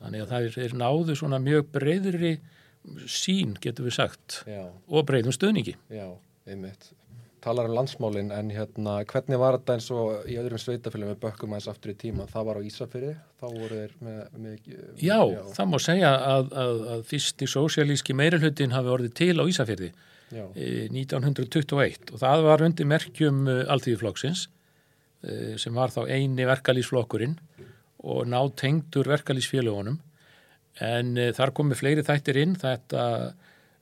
Þannig 0.00 0.24
að 0.24 0.28
það 0.32 0.58
er 0.64 0.74
náðu 0.76 1.16
svona 1.16 1.38
mjög 1.38 1.70
breyðri 1.72 2.34
sín, 3.08 3.56
getur 3.60 3.86
við 3.88 3.96
sagt, 3.96 4.42
Já. 4.46 4.68
og 4.88 5.06
breyðum 5.08 5.32
stöðningi. 5.32 5.76
Já, 5.88 6.08
einmitt. 6.46 6.92
Talar 7.44 7.68
um 7.68 7.74
landsmálin 7.76 8.32
en 8.34 8.50
hérna, 8.54 8.96
hvernig 9.10 9.40
var 9.40 9.58
þetta 9.58 9.76
eins 9.76 9.90
og 9.94 10.30
í 10.30 10.38
öðrum 10.40 10.60
sveitafélum 10.62 11.12
við 11.12 11.20
bökkum 11.22 11.52
aðeins 11.52 11.68
aftur 11.72 11.92
í 11.92 11.96
tíma? 12.00 12.26
Það 12.30 12.48
var 12.48 12.60
á 12.60 12.66
Ísafyrði, 12.70 13.12
þá 13.40 13.46
voru 13.46 13.80
þeir 13.82 13.94
með, 14.06 14.22
með 14.46 14.72
Já, 15.04 15.18
það 15.58 15.70
má 15.70 15.78
segja 15.84 16.14
að, 16.32 16.50
að, 16.64 16.82
að 16.94 17.04
fyrsti 17.12 17.50
sósialíski 17.54 18.16
meirulhutin 18.16 18.74
hafi 18.74 18.92
orðið 18.96 19.14
til 19.20 19.36
á 19.38 19.44
Ísafyrði 19.52 19.92
Já. 20.34 20.46
1921 20.56 22.14
og 22.14 22.22
það 22.22 22.44
var 22.48 22.64
undir 22.64 22.88
merkjum 22.90 23.44
alltíðiflokksins 23.46 24.48
sem 25.60 25.76
var 25.76 25.92
þá 25.92 26.02
eini 26.10 26.46
verkalýsflokkurinn 26.48 27.36
og 28.04 28.26
ná 28.28 28.40
tengdur 28.58 29.08
verkalýsfélagunum 29.12 30.00
en 30.84 31.14
þar 31.36 31.52
komi 31.54 31.76
fleiri 31.78 32.04
þættir 32.04 32.40
inn 32.42 32.56
þetta 32.58 33.04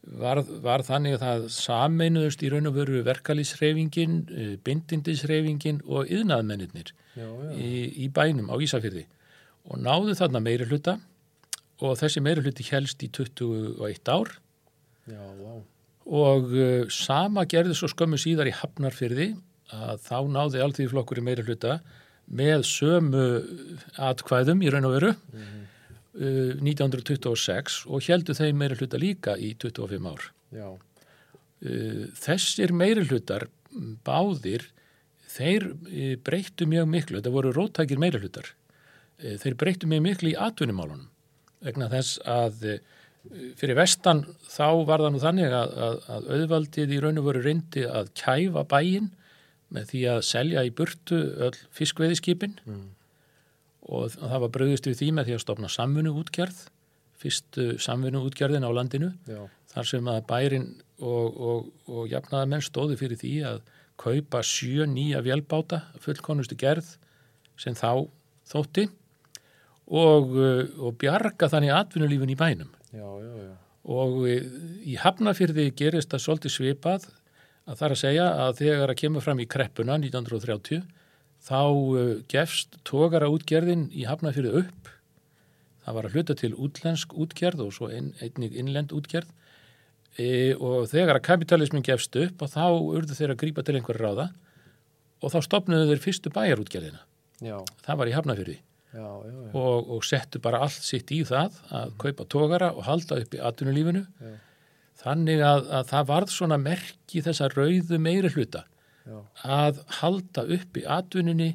var, 0.03 0.43
var 0.65 0.83
þannig 0.87 1.17
að 1.17 1.25
það 1.25 1.47
sameinuðust 1.57 2.43
í 2.43 2.51
raun 2.53 2.71
og 2.71 2.77
veru 2.77 3.03
verkalýsreifingin, 3.07 4.19
bindindisreifingin 4.67 5.83
og 5.87 6.11
yðnaðmennir 6.11 6.93
í, 7.55 7.73
í 8.05 8.09
bænum 8.13 8.51
á 8.51 8.57
Ísafyrði 8.59 9.07
og 9.71 9.79
náðu 9.79 10.17
þarna 10.19 10.43
meiri 10.43 10.67
hluta 10.67 10.99
og 11.83 11.99
þessi 12.01 12.23
meiri 12.25 12.43
hluti 12.43 12.67
helst 12.71 13.03
í 13.03 13.11
21 13.11 14.11
ár. 14.11 14.35
Já, 15.11 15.23
og 16.03 16.53
uh, 16.55 16.85
sama 16.91 17.47
gerði 17.51 17.77
svo 17.79 17.91
skömmu 17.91 18.19
síðar 18.21 18.51
í 18.51 18.55
Hafnarfyrði 18.59 19.33
að 19.73 20.03
þá 20.05 20.19
náði 20.31 20.63
alltíðflokkur 20.63 21.23
í 21.23 21.27
meiri 21.27 21.45
hluta 21.47 21.79
með 22.33 22.65
sömu 22.69 23.25
atkvæðum 24.01 24.63
í 24.63 24.71
raun 24.73 24.89
og 24.89 24.97
veru. 24.97 25.13
Mm 25.33 25.43
-hmm. 25.43 25.69
Uh, 26.19 26.55
1926 26.61 27.83
og 27.89 28.07
heldu 28.07 28.37
þeim 28.37 28.61
meiri 28.63 28.79
hluta 28.81 29.01
líka 29.01 29.37
í 29.37 29.53
25 29.61 30.09
ár. 30.13 30.29
Já. 30.55 30.69
Uh, 31.63 32.07
þessir 32.19 32.75
meiri 32.77 33.07
hlutar 33.09 33.49
báðir, 34.07 34.67
þeir 35.33 35.71
uh, 35.73 36.17
breyttu 36.25 36.69
mjög 36.71 36.91
miklu, 36.97 37.21
þetta 37.21 37.37
voru 37.37 37.55
róttækir 37.57 38.03
meiri 38.03 38.23
hlutar, 38.23 38.53
þeir 39.23 39.57
breyttu 39.59 39.87
mjög 39.91 40.07
miklu 40.09 40.33
í 40.33 40.39
atvinnumálunum 40.41 41.09
vegna 41.63 41.87
þess 41.93 42.19
að 42.27 42.65
fyrir 43.55 43.77
vestan 43.79 44.25
þá 44.51 44.83
var 44.89 45.05
það 45.05 45.13
nú 45.15 45.21
þannig 45.23 45.53
að, 45.55 45.75
að, 45.87 45.99
að 46.11 46.25
auðvaldið 46.37 46.95
í 46.97 46.97
raun 47.05 47.21
og 47.21 47.29
veru 47.29 47.43
reyndi 47.45 47.85
að 47.87 48.09
kæfa 48.19 48.65
bæin 48.67 49.13
með 49.73 49.93
því 49.93 50.03
að 50.13 50.25
selja 50.27 50.65
í 50.67 50.73
burtu 50.75 51.21
öll 51.47 51.55
fiskveiðiskipin 51.77 52.59
mm. 52.67 52.83
Og 53.89 54.15
það 54.15 54.39
var 54.45 54.55
bröðist 54.55 54.87
við 54.87 54.99
því 55.01 55.11
með 55.17 55.29
því 55.29 55.37
að 55.37 55.45
stopna 55.45 55.71
samfunnu 55.73 56.15
útgerð, 56.21 56.65
fyrstu 57.23 57.67
samfunnu 57.83 58.23
útgerðin 58.27 58.67
á 58.67 58.71
landinu, 58.75 59.13
Já. 59.27 59.43
þar 59.75 59.89
sem 59.91 60.11
að 60.11 60.25
bærin 60.31 60.67
og, 61.03 61.39
og, 61.51 61.71
og 61.91 62.11
jafnaðamenn 62.11 62.65
stóði 62.65 62.99
fyrir 63.01 63.21
því 63.21 63.35
að 63.51 63.63
kaupa 64.03 64.43
sjö 64.47 64.87
nýja 64.91 65.23
vélbáta, 65.23 65.85
fullkonustu 66.03 66.59
gerð 66.59 66.97
sem 67.61 67.75
þá 67.79 68.07
þótti 68.51 68.89
og, 69.93 70.37
og 70.79 70.95
bjarga 71.01 71.51
þannig 71.53 71.75
atvinnulífin 71.77 72.33
í 72.33 72.39
bænum. 72.39 72.71
Já, 72.93 73.07
já, 73.23 73.35
já. 73.49 73.53
Og 73.93 74.19
í 74.31 74.95
Hafnafyrði 75.03 75.73
gerist 75.75 76.13
það 76.13 76.23
svolítið 76.23 76.55
svipað 76.55 77.09
að 77.67 77.79
það 77.79 77.87
er 77.87 77.95
að 77.95 78.01
segja 78.01 78.27
að 78.45 78.53
þegar 78.61 78.93
að 78.93 79.01
kemur 79.01 79.25
fram 79.25 79.41
í 79.43 79.47
kreppuna 79.51 79.97
1930 79.99 80.85
þá 81.43 81.61
uh, 81.67 82.17
gefst 82.31 82.79
tókara 82.89 83.31
útgerðin 83.33 83.89
í 83.95 84.07
Hafnafyrði 84.09 84.65
upp. 84.65 84.91
Það 85.83 85.97
var 85.99 86.07
að 86.07 86.17
hluta 86.17 86.37
til 86.39 86.53
útlensk 86.55 87.15
útgerð 87.19 87.65
og 87.65 87.73
svo 87.75 87.89
ein, 87.91 88.13
einnig 88.23 88.55
innlend 88.55 88.93
útgerð 88.95 89.31
e, 90.15 90.55
og 90.55 90.87
þegar 90.93 91.19
að 91.19 91.27
kapitalismin 91.27 91.83
gefst 91.83 92.15
upp 92.21 92.45
og 92.45 92.53
þá 92.53 92.67
urðu 92.71 93.17
þeir 93.19 93.33
að 93.35 93.41
grípa 93.41 93.65
til 93.67 93.75
einhverja 93.81 94.07
ráða 94.07 94.29
og 95.23 95.33
þá 95.35 95.39
stopnuðu 95.49 95.89
þeir 95.91 96.05
fyrstu 96.05 96.31
bæjarútgerðina. 96.35 97.03
Já, 97.43 97.57
Það 97.83 97.99
var 97.99 98.11
í 98.13 98.15
Hafnafyrði 98.15 98.57
og, 99.59 99.91
og 99.97 100.07
settu 100.07 100.39
bara 100.45 100.63
allt 100.63 100.87
sitt 100.87 101.11
í 101.11 101.23
það 101.27 101.59
að 101.75 101.99
kaupa 102.05 102.29
tókara 102.31 102.71
og 102.77 102.87
halda 102.87 103.19
upp 103.25 103.35
í 103.35 103.43
atvinnulífinu. 103.43 104.05
Já. 104.23 104.35
Þannig 105.03 105.43
að, 105.43 105.67
að 105.81 105.89
það 105.91 106.11
varð 106.13 106.35
svona 106.37 106.59
merki 106.63 107.23
þessa 107.27 107.49
rauðu 107.51 107.99
meiri 107.99 108.31
hluta 108.37 108.69
já. 109.07 109.19
að 109.45 109.83
halda 110.01 110.47
upp 110.57 110.81
í 110.81 110.87
atvinninni 110.99 111.53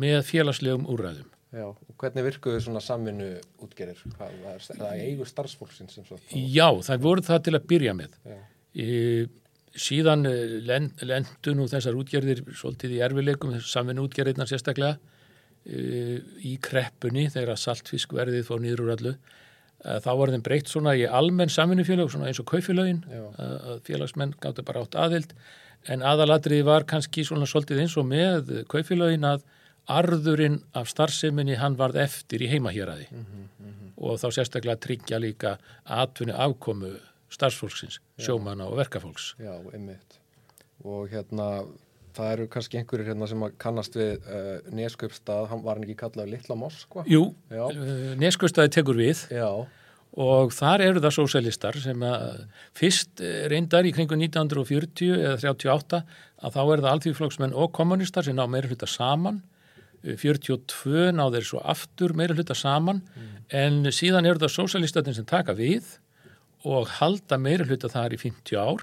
með 0.00 0.22
félagslegum 0.28 0.86
úrræðum. 0.90 1.28
Já, 1.50 1.66
og 1.66 1.94
hvernig 1.98 2.26
virkuðu 2.28 2.60
svona 2.62 2.80
samvinnu 2.84 3.32
útgerir? 3.64 3.98
Hvað 4.14 4.34
er, 4.52 4.66
það 4.68 5.00
eigu 5.02 5.26
starfsfólksins? 5.26 5.98
Já, 6.30 6.68
það 6.86 7.02
voru 7.02 7.24
það 7.26 7.40
til 7.48 7.54
að 7.58 7.68
byrja 7.72 7.94
með. 7.98 8.18
Í, 8.78 8.90
síðan 9.74 10.28
lend, 10.66 11.02
lendu 11.02 11.54
nú 11.58 11.66
þessar 11.70 11.98
útgerðir 11.98 12.44
svolítið 12.54 12.94
í 12.94 13.02
erfileikum, 13.06 13.56
samvinnu 13.66 14.06
útgerðirna 14.06 14.46
sérstaklega 14.46 15.00
e, 15.66 16.20
í 16.46 16.54
kreppunni 16.62 17.26
þegar 17.34 17.56
að 17.56 17.62
saltfiskverðið 17.64 18.46
fór 18.46 18.62
nýður 18.62 18.84
úr 18.86 18.94
allu. 18.94 19.14
Eh, 19.80 19.98
Þá 20.04 20.10
var 20.20 20.32
þeim 20.34 20.44
breytt 20.46 20.70
svona 20.70 20.94
í 20.98 21.06
almenn 21.08 21.52
samvinnufélag, 21.52 22.10
svona 22.12 22.30
eins 22.30 22.40
og 22.42 22.48
kaufélögin, 22.50 23.02
Já. 23.08 23.22
að 23.40 23.82
félagsmenn 23.88 24.34
gáttu 24.42 24.64
bara 24.66 24.84
átt 24.84 24.98
aðild, 25.00 25.34
en 25.88 26.02
aðalatriði 26.04 26.66
var 26.68 26.84
kannski 26.88 27.24
svona 27.24 27.46
svolítið 27.48 27.80
eins 27.84 27.96
og 28.00 28.06
með 28.10 28.64
kaufélögin 28.70 29.24
að 29.24 29.44
arðurinn 29.90 30.60
af 30.76 30.90
starfseminni 30.92 31.56
hann 31.58 31.76
varð 31.78 31.96
eftir 32.04 32.44
í 32.44 32.50
heimahjeraði 32.52 33.08
og 34.00 34.18
þá 34.20 34.26
sérstaklega 34.38 34.80
tryggja 34.80 35.18
líka 35.20 35.56
atvinni 35.84 36.32
afkomu 36.36 36.94
starfsfólksins, 37.30 38.00
sjómanna 38.18 38.66
og 38.66 38.76
verkafólks. 38.80 39.34
já, 39.38 39.54
einmitt. 39.72 40.16
Og 40.84 41.10
hérna, 41.12 41.64
það 42.16 42.32
eru 42.32 42.46
kannski 42.50 42.78
einhverjir 42.80 43.12
hérna 43.12 43.28
sem 43.30 43.44
kannast 43.60 43.94
við 43.94 44.16
uh, 44.24 44.56
Neskjöpstað, 44.74 45.44
hann 45.52 45.62
var 45.62 45.76
hann 45.78 45.84
ekki 45.86 45.98
kallað 46.00 46.32
Litla 46.32 46.56
Moskva? 46.58 47.04
Jú, 47.06 47.34
Já. 47.52 47.66
uh, 47.68 48.14
Neskustæði 48.18 48.72
tekur 48.78 48.98
við 48.98 49.26
Já, 49.30 49.46
og 50.18 50.50
þar 50.54 50.82
eru 50.88 51.02
það 51.02 51.14
sósælistar 51.14 51.78
sem 51.78 52.02
að 52.02 52.42
fyrst 52.76 53.22
eh, 53.22 53.46
reyndar 53.52 53.86
í 53.86 53.92
kringu 53.94 54.18
1940 54.18 55.12
eða 55.14 55.36
38 55.38 56.02
að 56.40 56.56
þá 56.56 56.60
er 56.64 56.82
það 56.82 56.90
alþjóðflokksmenn 56.94 57.54
og 57.54 57.70
kommunistar 57.76 58.26
sem 58.26 58.34
ná 58.34 58.42
meira 58.50 58.70
hluta 58.70 58.88
saman. 58.90 59.42
Eh, 60.02 60.16
42 60.18 61.12
ná 61.14 61.26
þeir 61.30 61.46
svo 61.46 61.62
aftur 61.62 62.16
meira 62.18 62.34
hluta 62.34 62.56
saman. 62.58 63.04
En 63.50 63.84
síðan 63.94 64.26
eru 64.26 64.42
það 64.42 64.56
sósælistatin 64.56 65.14
sem 65.14 65.28
taka 65.28 65.54
við 65.54 65.98
og 66.66 66.90
halda 66.98 67.38
meira 67.40 67.64
hluta 67.64 67.88
þar 67.88 68.16
í 68.16 68.20
50 68.20 68.58
ár. 68.58 68.82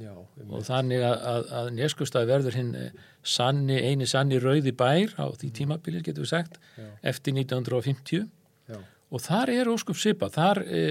Já, 0.00 0.14
og 0.16 0.62
þannig 0.64 1.02
að, 1.04 1.16
að, 1.28 1.48
að 1.58 1.66
Neskustæði 1.76 2.28
verður 2.30 2.54
hinn 2.56 2.68
eh, 2.78 2.92
sanni, 3.20 3.76
eini 3.84 4.06
sanni 4.08 4.38
rauði 4.40 4.72
bær 4.72 5.12
á 5.20 5.28
því 5.28 5.50
tímabilið 5.58 6.06
getur 6.06 6.24
við 6.24 6.30
sagt 6.30 6.56
Já. 6.76 6.86
eftir 7.12 7.36
1950 7.36 8.22
Já, 8.22 8.28
og 9.10 9.22
þar 9.24 9.52
er 9.54 9.70
óskup 9.70 9.98
sipa, 9.98 10.30
þar 10.32 10.62
e, 10.66 10.82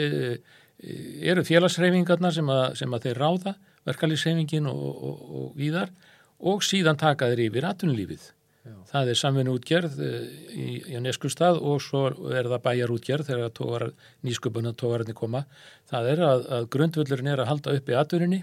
e, 0.80 0.98
eru 1.32 1.46
félagsreifingarnar 1.48 2.36
sem, 2.36 2.52
sem 2.80 2.96
að 2.96 3.08
þeir 3.08 3.22
ráða, 3.24 3.56
verkalýsreifingin 3.88 4.68
og, 4.70 4.84
og, 4.84 5.24
og 5.40 5.48
víðar 5.60 5.94
og 6.40 6.62
síðan 6.66 7.00
taka 7.00 7.32
þeir 7.32 7.46
yfir 7.48 7.68
atvinnulífið. 7.70 8.28
Já. 8.68 8.76
Það 8.92 9.10
er 9.10 9.20
samvinnu 9.22 9.56
útgerð 9.56 9.98
e, 10.04 10.14
í, 10.52 10.70
í 10.92 11.02
Neskustad 11.02 11.58
og 11.58 11.80
svo 11.84 12.06
er 12.36 12.50
það 12.52 12.64
bæjar 12.68 12.94
útgerð 12.94 13.32
þegar 13.32 13.54
tógar, 13.56 13.90
nýsköpuna 14.28 14.76
tógararnir 14.78 15.18
koma. 15.18 15.46
Það 15.90 16.14
er 16.14 16.24
að, 16.28 16.48
að 16.58 16.72
grundvöldurinn 16.76 17.32
er 17.34 17.44
að 17.44 17.54
halda 17.54 17.76
upp 17.80 17.92
í 17.92 18.00
atvinninni 18.00 18.42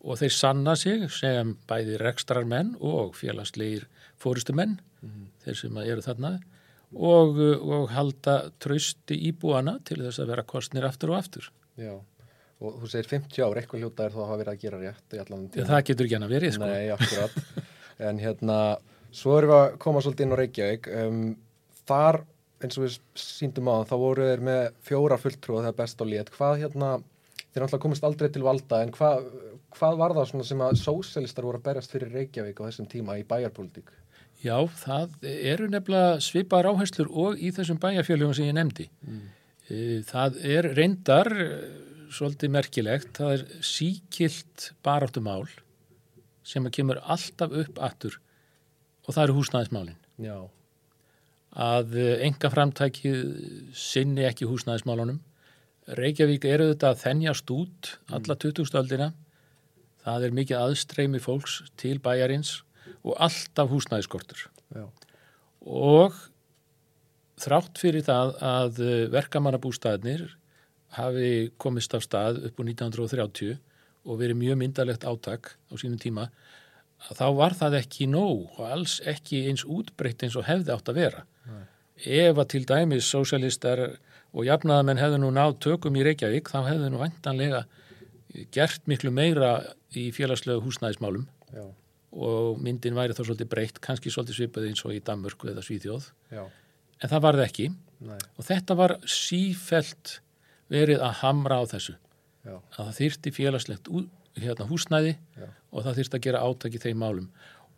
og 0.00 0.16
þeir 0.16 0.32
sanna 0.32 0.74
sig 0.80 1.04
sem 1.12 1.52
bæði 1.68 1.98
rekstrar 2.00 2.48
menn 2.48 2.72
og 2.80 3.12
félagslegir 3.18 3.84
fórustumenn, 4.20 4.78
þeir 5.44 5.58
sem 5.58 5.76
eru 5.84 6.04
þarna 6.04 6.38
og, 6.96 7.38
og 7.60 7.90
halda 7.94 8.36
trausti 8.62 9.18
íbúana 9.30 9.78
til 9.86 10.00
þess 10.02 10.22
að 10.22 10.32
vera 10.32 10.46
kostnir 10.48 10.86
aftur 10.88 11.14
og 11.14 11.20
aftur. 11.20 11.50
já. 11.78 11.98
Og 12.60 12.82
þú 12.82 12.90
segir 12.92 13.06
50 13.08 13.44
ár, 13.46 13.56
eitthvað 13.56 13.84
hljóta 13.84 14.04
er 14.04 14.12
þá 14.12 14.18
að 14.18 14.26
hafa 14.26 14.40
verið 14.42 14.52
að 14.52 14.64
gera 14.64 14.80
rétt 14.82 15.14
í 15.16 15.20
allan 15.22 15.44
að 15.62 15.70
það 15.70 15.84
getur 15.88 16.06
ekki 16.06 16.16
hann 16.16 16.26
að 16.26 16.34
verið, 16.34 16.50
sko. 16.56 16.66
Nei, 16.68 16.90
akkurat. 16.92 17.68
en 18.10 18.20
hérna, 18.20 18.56
svo 19.16 19.36
erum 19.38 19.52
við 19.52 19.60
að 19.60 19.78
koma 19.84 20.02
svolítið 20.04 20.26
inn 20.26 20.34
á 20.36 20.40
Reykjavík. 20.40 20.90
Um, 21.00 21.22
þar, 21.88 22.18
eins 22.60 22.76
og 22.76 22.84
við 22.84 22.98
síndum 23.22 23.70
á, 23.72 23.76
þá 23.88 23.94
voru 24.02 24.28
þeir 24.28 24.44
með 24.50 24.60
fjóra 24.90 25.18
fulltrúa 25.22 25.62
þegar 25.64 25.78
best 25.80 26.04
á 26.04 26.06
lét. 26.10 26.34
Hvað 26.36 26.60
hérna, 26.66 26.90
þeir 27.40 27.64
náttúrulega 27.64 27.84
komist 27.86 28.06
aldrei 28.10 28.28
til 28.34 28.44
valda, 28.44 28.82
en 28.84 28.92
hvað, 28.98 29.32
hvað 29.78 29.98
var 30.02 30.16
það 30.18 30.30
svona 30.34 30.50
sem 30.50 30.64
að 30.66 30.78
sósialistar 30.82 31.48
voru 31.48 31.62
að 31.62 31.66
berjast 31.70 31.96
fyrir 31.96 32.12
Reykjavík 32.18 32.60
á 32.60 32.66
þessum 32.68 32.92
tíma 32.92 33.16
í 33.16 33.24
bæjarpólitík? 33.32 33.88
Já, 34.40 34.56
það 34.80 35.26
eru 35.28 35.68
nefnilega 35.68 36.20
svipar 36.24 36.68
áherslur 36.70 37.10
og 37.12 37.40
í 37.40 37.50
þessum 37.52 37.80
bæjarfjölugum 37.80 38.36
sem 38.36 38.48
ég 38.48 38.56
nefndi. 38.56 38.86
Mm. 39.04 39.26
Það 40.08 40.38
er 40.50 40.68
reyndar 40.74 41.28
eh, 41.30 41.50
svolítið 42.10 42.54
merkilegt, 42.54 43.10
það 43.18 43.34
er 43.36 43.44
síkilt 43.64 44.70
baráttumál 44.84 45.44
sem 46.46 46.64
kemur 46.72 47.02
alltaf 47.04 47.52
upp 47.62 47.78
aftur 47.84 48.16
og 49.04 49.12
það 49.14 49.22
eru 49.26 49.36
húsnæðismálin. 49.40 50.00
Já, 50.20 50.48
Að 51.50 51.96
enga 52.22 52.46
framtækið 52.46 53.22
sinni 53.74 54.22
ekki 54.22 54.46
húsnæðismálunum. 54.46 55.16
Reykjavík 55.98 56.44
eru 56.46 56.68
þetta 56.68 56.92
að 56.92 57.00
þennjast 57.00 57.50
út 57.50 57.88
alla 58.14 58.36
20. 58.38 58.70
öldina. 58.78 59.08
það 60.04 60.24
er 60.24 60.36
mikið 60.36 60.56
aðstreymi 60.56 61.18
fólks 61.20 61.56
til 61.76 61.98
bæjarins 61.98 62.62
og 63.06 63.16
alltaf 63.16 63.70
húsnæðiskortur 63.72 64.44
já, 64.76 64.84
og 65.64 66.16
þrátt 67.40 67.80
fyrir 67.80 68.04
það 68.04 68.34
að 68.44 68.80
verkamannabústæðnir 69.14 70.28
hafi 70.96 71.50
komist 71.60 71.94
af 71.96 72.04
stað 72.04 72.42
upp 72.48 72.60
á 72.60 72.62
1930 72.66 73.58
og 74.04 74.20
verið 74.20 74.40
mjög 74.40 74.60
myndalegt 74.60 75.06
átak 75.06 75.54
á 75.70 75.74
sínum 75.78 76.00
tíma 76.00 76.28
þá 77.08 77.26
var 77.36 77.56
það 77.56 77.78
ekki 77.80 78.08
nóg 78.10 78.58
og 78.58 78.64
alls 78.66 78.98
ekki 79.08 79.46
eins 79.48 79.64
útbreytt 79.64 80.24
eins 80.24 80.36
og 80.36 80.46
hefði 80.48 80.74
átt 80.74 80.90
að 80.92 81.00
vera. 81.00 81.24
Nei. 81.48 81.64
Ef 82.20 82.40
að 82.40 82.48
til 82.52 82.62
dæmis 82.68 83.08
sósialistar 83.08 83.82
og 84.30 84.46
jafnaðamenn 84.46 85.00
hefðu 85.00 85.20
nú 85.22 85.30
náð 85.34 85.56
tökum 85.64 85.96
í 85.96 86.04
Reykjavík 86.06 86.50
þá 86.52 86.60
hefðu 86.68 86.90
nú 86.92 87.00
vantanlega 87.00 87.64
gert 88.54 88.86
miklu 88.90 89.12
meira 89.14 89.58
í 89.96 90.10
félagslegu 90.14 90.62
húsnæðismálum 90.64 91.26
já, 91.50 91.64
og 92.10 92.58
myndin 92.62 92.96
væri 92.96 93.14
þá 93.14 93.22
svolítið 93.22 93.50
breytt, 93.52 93.78
kannski 93.84 94.10
svolítið 94.10 94.38
svipað 94.40 94.66
eins 94.70 94.82
og 94.86 94.94
í 94.96 95.02
Danmörku 95.06 95.50
eða 95.52 95.62
Svíþjóð, 95.66 96.08
já, 96.34 96.42
en 97.00 97.12
það 97.12 97.24
varði 97.26 97.46
ekki. 97.46 97.68
Nei, 98.00 98.18
og 98.34 98.46
þetta 98.46 98.76
var 98.78 98.96
sífelt 99.04 100.16
verið 100.72 101.04
að 101.04 101.18
hamra 101.20 101.60
á 101.62 101.64
þessu. 101.70 101.96
Já, 102.46 102.56
að 102.56 102.78
það 102.78 102.94
þyrti 102.98 103.32
félagslegt 103.36 103.90
hérna, 104.40 104.66
húsnæði 104.70 105.16
já, 105.36 105.48
og 105.70 105.84
það 105.84 105.98
þyrfti 106.00 106.18
að 106.18 106.26
gera 106.26 106.44
átak 106.46 106.76
í 106.76 106.82
þeim 106.82 107.02
málum. 107.02 107.28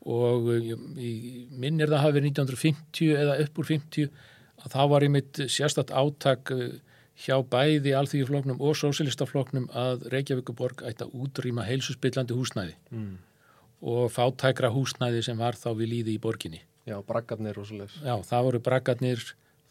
Og 0.02 0.48
uh, 0.50 0.70
í 0.98 1.10
minnir 1.50 1.90
það 1.90 2.04
hafi 2.06 2.16
verið 2.18 2.30
1950 2.32 3.18
eða 3.18 3.36
upp 3.44 3.60
úr 3.60 3.68
50 3.68 4.08
að 4.62 4.74
þá 4.76 4.82
var 4.92 5.06
einmitt 5.06 5.42
sérstætt 5.50 5.92
átak 5.94 6.54
uh, 6.54 6.70
hjá 7.22 7.36
bæði 7.44 7.92
alþýgjufloknum 7.98 8.62
og 8.62 8.78
sósilistafloknum 8.78 9.68
að 9.76 10.06
Reykjavíkuborg 10.14 10.82
ætti 10.88 11.06
að 11.06 11.14
útrýma 11.18 11.66
heilsusbyllandi 11.66 12.38
húsnæði. 12.38 12.78
Mm. 12.94 13.18
Og 13.82 14.10
fátækra 14.14 14.70
húsnæði 14.72 15.22
sem 15.26 15.38
var 15.38 15.54
þá 15.58 15.72
við 15.74 15.88
líði 15.92 16.14
í 16.16 16.20
borginni. 16.22 16.60
já, 16.86 16.96
braggarnir 17.06 17.58
og 17.58 17.66
svo 17.66 17.78
leis. 17.78 17.94
Já, 18.02 18.14
það 18.26 18.42
voru 18.48 18.60
braggarnir, 18.62 19.20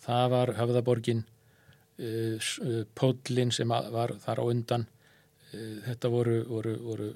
það 0.05 0.29
var 0.31 0.51
höfðaborgin, 0.59 1.23
uh, 1.99 2.37
s- 2.39 2.59
uh, 2.63 2.83
Póllin 2.95 3.51
sem 3.51 3.67
var 3.67 4.13
þar 4.23 4.39
á 4.39 4.45
undan, 4.47 4.85
uh, 5.53 5.81
þetta 5.87 6.09
voru, 6.11 6.37
voru, 6.47 6.75
voru, 6.79 7.09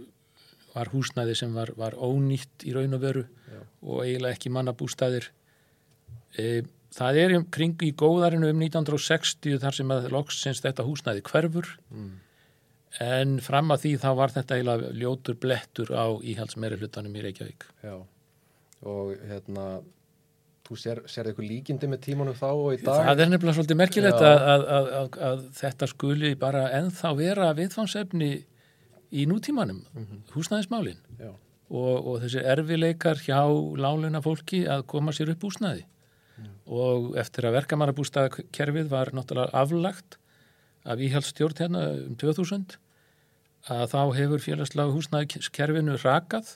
var 0.76 0.92
húsnæði 0.92 1.36
sem 1.40 1.54
var, 1.56 1.72
var 1.78 1.92
ónýtt 1.96 2.66
í 2.68 2.74
raun 2.76 2.94
og 2.94 3.02
veru 3.02 3.24
Já. 3.52 3.62
og 3.84 4.04
eiginlega 4.04 4.36
ekki 4.36 4.52
mannabústæðir. 4.52 5.30
Uh, 6.40 6.62
það 6.96 7.18
er 7.24 7.34
kring 7.52 7.76
í 7.84 7.94
góðarinu 7.96 8.50
um 8.52 8.60
1960 8.60 9.58
þar 9.64 9.76
sem 9.76 9.88
að 9.96 10.10
loksins 10.12 10.60
þetta 10.64 10.84
húsnæði 10.88 11.24
hverfur 11.24 11.68
Mm. 11.92 12.20
En 13.04 13.40
fram 13.44 13.74
að 13.74 13.86
því 13.86 13.92
þá 14.04 14.10
var 14.20 14.34
þetta 14.36 14.58
eiginlega 14.58 14.92
ljótur 14.96 15.38
blettur 15.42 15.92
á 15.92 16.06
íhaldsmeiri 16.24 16.80
hlutanum 16.80 17.16
í 17.16 17.24
Reykjavík. 17.26 17.68
Já, 17.84 17.96
og 18.86 19.14
hérna, 19.30 19.66
þú 20.66 20.78
sér, 20.80 21.02
sér 21.12 21.30
eitthvað 21.30 21.50
líkindi 21.52 21.90
með 21.92 22.04
tímanum 22.08 22.38
þá 22.38 22.50
og 22.52 22.70
í 22.76 22.82
dag? 22.84 23.02
Það 23.10 23.24
er 23.26 23.32
nefnilega 23.34 23.58
svolítið 23.60 23.82
merkilegt 23.82 24.22
að, 24.22 24.36
að, 24.54 24.68
að, 25.00 25.18
að, 25.30 25.48
þetta 25.62 25.90
skuli 25.92 26.36
bara 26.40 26.68
ennþá 26.80 27.16
vera 27.20 27.50
viðfangsefni 27.58 28.30
í 29.16 29.26
nútímanum, 29.30 29.84
húsnæðismálin. 30.36 31.02
Já, 31.20 31.34
og, 31.70 32.08
og 32.08 32.22
þessi 32.24 32.46
erfileikar 32.46 33.20
hjá 33.26 33.42
láluna 33.80 34.22
fólki 34.24 34.66
að 34.70 34.86
koma 34.92 35.14
sér 35.16 35.34
upp 35.36 35.46
húsnæði. 35.46 35.86
Og 36.66 37.14
eftir 37.22 37.46
að 37.48 37.60
verkamannabústaðkerfið 37.60 38.88
var 38.90 39.12
náttúrulega 39.14 39.54
aflagt 39.56 40.18
af 40.86 41.02
íhjálpsstjórn 41.02 41.62
hérna 41.62 41.84
um 42.06 42.16
2000 42.20 42.78
að 43.72 43.88
þá 43.94 44.02
hefur 44.20 44.44
félagslega 44.44 44.94
húsnæðiskerfinu 44.94 45.98
rakað 46.04 46.56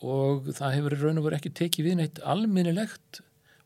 og 0.00 0.48
það 0.56 0.76
hefur 0.76 0.94
í 0.96 1.00
raun 1.00 1.20
og 1.20 1.26
veru 1.26 1.38
ekki 1.40 1.52
tekið 1.58 1.88
við 1.88 1.98
neitt 1.98 2.20
alminnilegt 2.22 3.20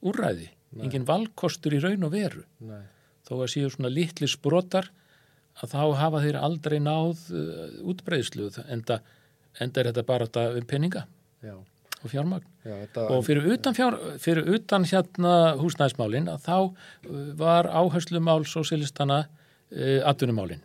úrræði, 0.05 0.48
Nei. 0.74 0.87
engin 0.87 1.07
valkostur 1.09 1.77
í 1.77 1.83
raun 1.83 2.07
og 2.09 2.14
veru. 2.14 2.44
Nei, 2.64 2.83
þó 3.29 3.37
að 3.42 3.53
séu 3.55 3.70
svona 3.72 3.92
litli 3.92 4.29
sprotar 4.31 4.90
að 5.62 5.77
þá 5.77 5.83
hafa 6.00 6.24
þeir 6.24 6.40
aldrei 6.40 6.81
náð 6.83 7.29
uh, 7.37 7.68
útbreyðslu 7.92 8.50
enda, 8.66 8.98
enda 9.62 9.81
er 9.81 9.92
þetta 9.92 10.07
bara 10.09 10.27
þetta 10.27 10.59
um 10.59 10.66
peninga 10.66 11.05
já, 11.44 11.55
og 12.00 12.11
fjármagn. 12.11 12.48
Já, 12.64 12.74
og 13.05 13.22
fyrir 13.29 13.46
utan, 13.55 13.77
fjár, 13.77 14.00
fyrir 14.18 14.50
utan 14.57 14.88
hérna 14.88 15.55
húsnæðismálin 15.61 16.33
að 16.33 16.48
þá 16.48 16.57
uh, 16.59 17.24
var 17.38 17.70
áherslumál 17.70 18.42
sósilistana 18.48 19.27
uh, 19.29 20.00
atvinnumálin 20.09 20.64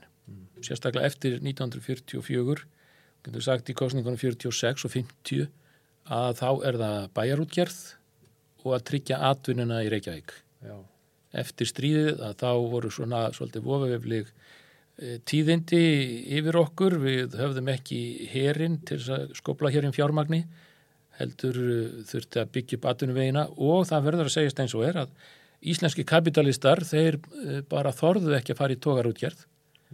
sérstaklega 0.66 1.10
eftir 1.10 1.40
1944 1.40 2.68
getur 3.26 3.44
sagt 3.44 3.72
í 3.72 3.76
kostningunum 3.78 4.20
46 4.20 4.86
og 4.88 4.94
50 4.94 5.50
að 6.10 6.38
þá 6.40 6.50
er 6.70 6.80
það 6.82 7.10
bæjarútgerð 7.18 7.82
og 8.66 8.76
að 8.76 8.86
tryggja 8.92 9.20
atvinnuna 9.30 9.84
í 9.86 9.92
Reykjavík. 9.92 10.32
Já, 10.66 10.78
eftir 11.44 11.70
stríðið 11.70 12.24
að 12.26 12.40
þá 12.42 12.50
voru 12.72 12.92
svona 12.92 13.28
svolítið 13.36 13.68
vofaveflig 13.68 14.32
tíðindi 15.30 15.82
yfir 16.38 16.58
okkur, 16.60 16.98
við 17.04 17.36
höfðum 17.40 17.70
ekki 17.72 18.00
herin 18.34 18.80
til 18.88 19.00
að 19.14 19.30
skopla 19.38 19.72
hér 19.72 19.88
um 19.88 19.96
fjármagni, 19.96 20.44
heldur 21.20 21.60
eh, 21.60 22.00
þurfti 22.08 22.42
að 22.42 22.52
byggja 22.56 22.80
upp 22.80 22.88
atvinnuvegina. 22.94 23.46
Og 23.60 23.86
það 23.90 24.08
verður 24.08 24.30
að 24.30 24.36
segjast 24.36 24.64
eins 24.64 24.76
og 24.76 24.86
er 24.88 25.04
að 25.04 25.14
íslenski 25.72 26.06
kapitalistar, 26.08 26.84
þeir 26.88 27.20
eh, 27.20 27.62
bara 27.70 27.96
þorðu 27.96 28.36
ekki 28.38 28.56
að 28.56 28.62
fara 28.62 28.76
í 28.76 28.82
tógarútgerð 28.84 29.46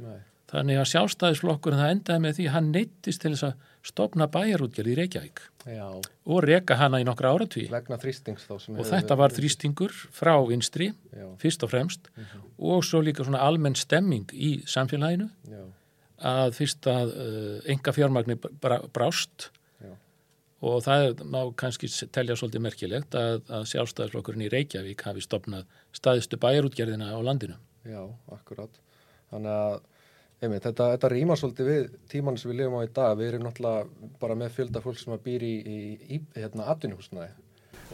nei, 0.01 0.17
þannig 0.51 0.81
að 0.81 0.89
sjálfstæðisflokkurinn 0.93 1.81
það 1.81 1.93
endaði 1.95 2.23
með 2.25 2.35
því 2.39 2.49
hann 2.53 2.71
neyttist 2.73 3.23
til 3.23 3.33
þess 3.33 3.47
að 3.49 3.71
stopna 3.85 4.27
bæjarútgerð 4.33 4.91
í 4.91 4.97
Reykjavík 4.99 5.41
já, 5.69 5.87
og 5.93 6.43
reka 6.45 6.77
hana 6.79 7.01
í 7.01 7.05
nokkra 7.07 7.31
áratví 7.33 7.67
vegna 7.73 7.97
þrýstings 8.01 8.45
þá 8.45 8.53
sem 8.61 8.77
og 8.77 8.89
þetta 8.89 9.17
var 9.19 9.33
þrýstingur 9.33 9.95
frá 10.13 10.35
vinstri 10.49 10.91
Já, 11.13 11.27
fyrst 11.41 11.65
og 11.65 11.73
fremst 11.73 12.11
og 12.57 12.85
svo 12.85 13.01
líka 13.05 13.25
svona 13.25 13.41
almenn 13.45 13.77
stemming 13.77 14.33
í 14.33 14.57
samfélaginu 14.69 15.29
já, 15.49 15.65
að 16.19 16.55
fyrst 16.59 16.87
að 16.89 17.13
uh, 17.13 17.59
enga 17.71 17.93
fjármagni 17.95 18.37
bra, 18.39 18.79
brást. 18.93 19.49
Já, 19.83 19.91
og 20.65 20.83
það 20.85 21.23
má 21.27 21.41
kannski 21.59 21.89
telja 22.15 22.37
svolítið 22.39 22.63
merkilegt 22.65 23.17
að, 23.19 23.41
að 23.49 23.67
sjálfstæðisflokkurinn 23.73 24.45
í 24.47 24.51
Reykjavík 24.53 25.03
hafi 25.07 25.25
stopnað 25.25 25.67
staðistu 25.95 26.39
bæjarútgerðina 26.41 27.11
á 27.11 27.19
landinu. 27.19 27.59
já, 27.83 28.01
akkurat. 28.31 28.81
Þannig 29.33 29.51
að, 29.51 29.77
einmitt, 30.43 30.63
þetta, 30.65 30.91
þetta 30.95 31.11
rýmar 31.11 31.39
svolítið 31.39 31.69
við 31.69 31.87
tíman 32.11 32.37
sem 32.39 32.51
við 32.51 32.61
lifum 32.61 32.77
á 32.79 32.81
í 32.83 32.91
dag. 32.95 33.17
Við 33.19 33.31
erum 33.31 33.45
náttúrulega 33.47 34.11
bara 34.21 34.37
með 34.39 34.53
fjölda 34.57 34.83
fólk 34.83 34.99
sem 35.01 35.15
að 35.15 35.23
býr 35.27 35.45
í, 35.45 35.53
í, 35.55 35.79
í 36.15 36.21
hérna, 36.35 36.67
atvinnuhúsnaði. 36.73 37.29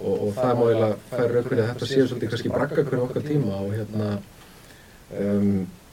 Og, 0.02 0.16
og 0.16 0.30
það 0.38 0.50
er 0.50 0.60
máilega 0.60 0.90
færi 1.12 1.36
raukverið 1.36 1.64
að 1.64 1.72
þetta 1.74 1.90
séu 1.92 2.08
svolítið 2.08 2.34
kannski 2.34 2.54
brakka 2.54 2.86
hverju 2.88 3.06
okkar 3.06 3.26
tíma 3.28 3.58
og 3.60 3.74
hérna, 3.76 4.12
um, 5.20 5.50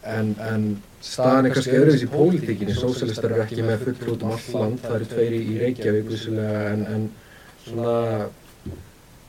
en, 0.07 0.31
en 0.49 0.67
staðan 1.05 1.49
er 1.49 1.57
kannski 1.57 1.75
öðruvis 1.81 2.07
í 2.07 2.11
pólitíkinni. 2.13 2.77
Sósialistar 2.79 3.35
eru 3.35 3.45
ekki 3.45 3.67
með 3.67 3.89
full 3.89 4.15
út 4.15 4.25
um 4.25 4.37
allt 4.37 4.53
land, 4.55 4.81
það 4.85 4.99
eru 5.01 5.11
tveiri 5.13 5.43
í 5.43 5.59
Reykjavík 5.65 6.13
vissulega, 6.13 6.63
en, 6.71 6.87
en 6.95 7.09
svona, 7.67 7.99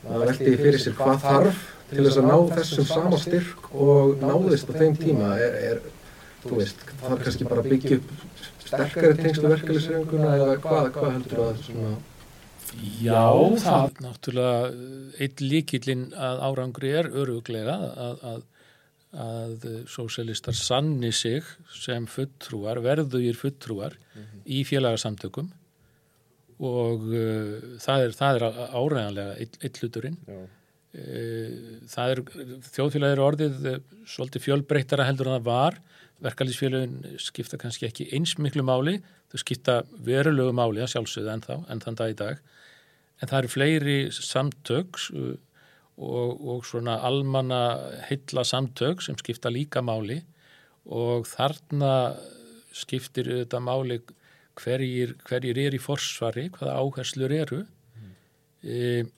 það 0.06 0.26
velti 0.26 0.46
því 0.46 0.56
fyrir 0.62 0.84
sér 0.86 0.98
hvað 1.02 1.22
þarf 1.26 1.68
til 1.90 2.04
þess 2.06 2.20
að 2.20 2.28
ná 2.30 2.36
þessum 2.54 2.86
sama 2.86 3.18
styrk 3.18 3.72
og 3.74 4.20
náðist 4.20 4.70
á 4.70 4.72
þeim 4.78 4.94
tíma 5.00 5.32
er, 5.42 5.56
er 5.72 5.80
þú 6.44 6.60
veist, 6.60 6.84
það 7.00 7.16
er 7.16 7.24
kannski 7.24 7.48
bara 7.50 7.64
að 7.64 7.72
byggja 7.74 7.98
upp 7.98 8.14
sterkari 8.70 9.18
tengslu 9.18 9.50
verkefliðsrenguna 9.54 10.30
eða 10.36 10.54
hvað, 10.64 10.88
hvað 10.96 11.12
heldur 11.16 11.44
að 11.48 11.60
svona 11.66 11.98
Já, 13.02 13.26
það 13.58 13.80
er 13.88 13.96
náttúrulega 14.04 14.58
eitt 15.24 15.40
líkillinn 15.42 16.04
að 16.14 16.42
árangri 16.46 16.92
er 17.00 17.08
öruglega 17.10 17.74
að, 17.88 18.20
að, 18.30 18.44
að 19.24 19.64
sósialistar 19.90 20.54
sanni 20.54 21.10
sig 21.10 21.48
sem 21.74 22.06
fulltrúar, 22.06 22.78
verðugir 22.84 23.34
fulltrúar 23.40 23.96
í 24.46 24.62
félagasamtökum 24.68 25.50
og 26.60 27.10
uh, 27.10 27.58
það 27.82 28.06
er, 28.06 28.16
það 28.20 28.38
er 28.38 28.46
áræðanlega 28.70 29.36
eitt, 29.40 29.60
eitt 29.64 29.82
hluturinn. 29.82 30.18
já, 30.28 30.40
Uh, 30.90 31.76
það 31.86 32.12
er, 32.12 32.20
þjóðfélagið 32.74 33.12
er 33.12 33.20
orðið 33.22 33.66
uh, 33.70 33.74
svolítið 34.10 34.42
fjölbreyttara 34.42 35.04
heldur 35.06 35.28
en 35.30 35.36
það 35.36 35.44
var 35.46 35.76
verkalýsfélagin 36.24 37.18
skipta 37.22 37.58
kannski 37.60 37.88
ekki 37.88 38.08
eins 38.16 38.36
miklu 38.38 38.64
máli, 38.66 38.98
þau 39.32 39.42
skipta 39.42 39.76
verulegu 40.06 40.54
máli 40.56 40.82
að 40.84 40.94
sjálfsögðu 40.94 41.32
en 41.34 41.44
þá, 41.44 41.54
en 41.72 41.84
þann 41.84 42.00
dag 42.00 42.12
í 42.12 42.18
dag. 42.18 42.42
En 43.20 43.30
það 43.30 43.38
eru 43.38 43.52
fleiri 43.52 43.96
samtöks 44.16 45.10
uh, 45.12 45.36
og, 46.00 46.40
og 46.40 46.66
svona 46.68 46.98
almanna 47.06 47.62
heilla 48.08 48.44
samtök 48.46 49.04
sem 49.04 49.18
skipta 49.20 49.52
líka 49.52 49.82
máli. 49.84 50.20
Og 50.90 51.26
þarna 51.28 52.16
skiptir 52.74 53.28
þetta 53.28 53.60
máli 53.62 54.00
hverjir, 54.60 55.14
hverjir 55.28 55.58
er 55.66 55.76
í 55.76 55.80
forsvari, 55.82 56.48
hvaða 56.54 56.76
áherslur 56.80 57.34
eru. 57.34 57.64
Mm. 58.00 59.10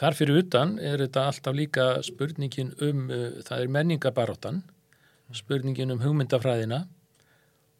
Þar 0.00 0.16
fyrir 0.16 0.40
utan 0.40 0.76
er 0.78 1.02
þetta 1.02 1.26
alltaf 1.28 1.56
líka 1.56 1.86
spurningin 2.06 2.72
um, 2.84 3.08
uh, 3.12 3.40
það 3.44 3.64
er 3.64 3.72
menningabaróttan, 3.76 4.62
spurningin 5.36 5.92
um 5.94 6.00
hugmyndafræðina 6.02 6.84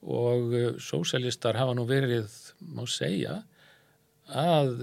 og 0.01 0.55
uh, 0.55 0.67
sósjálistar 0.81 1.59
hafa 1.61 1.75
nú 1.77 1.87
verið 1.89 2.31
má 2.61 2.87
segja 2.89 3.43
að 4.31 4.77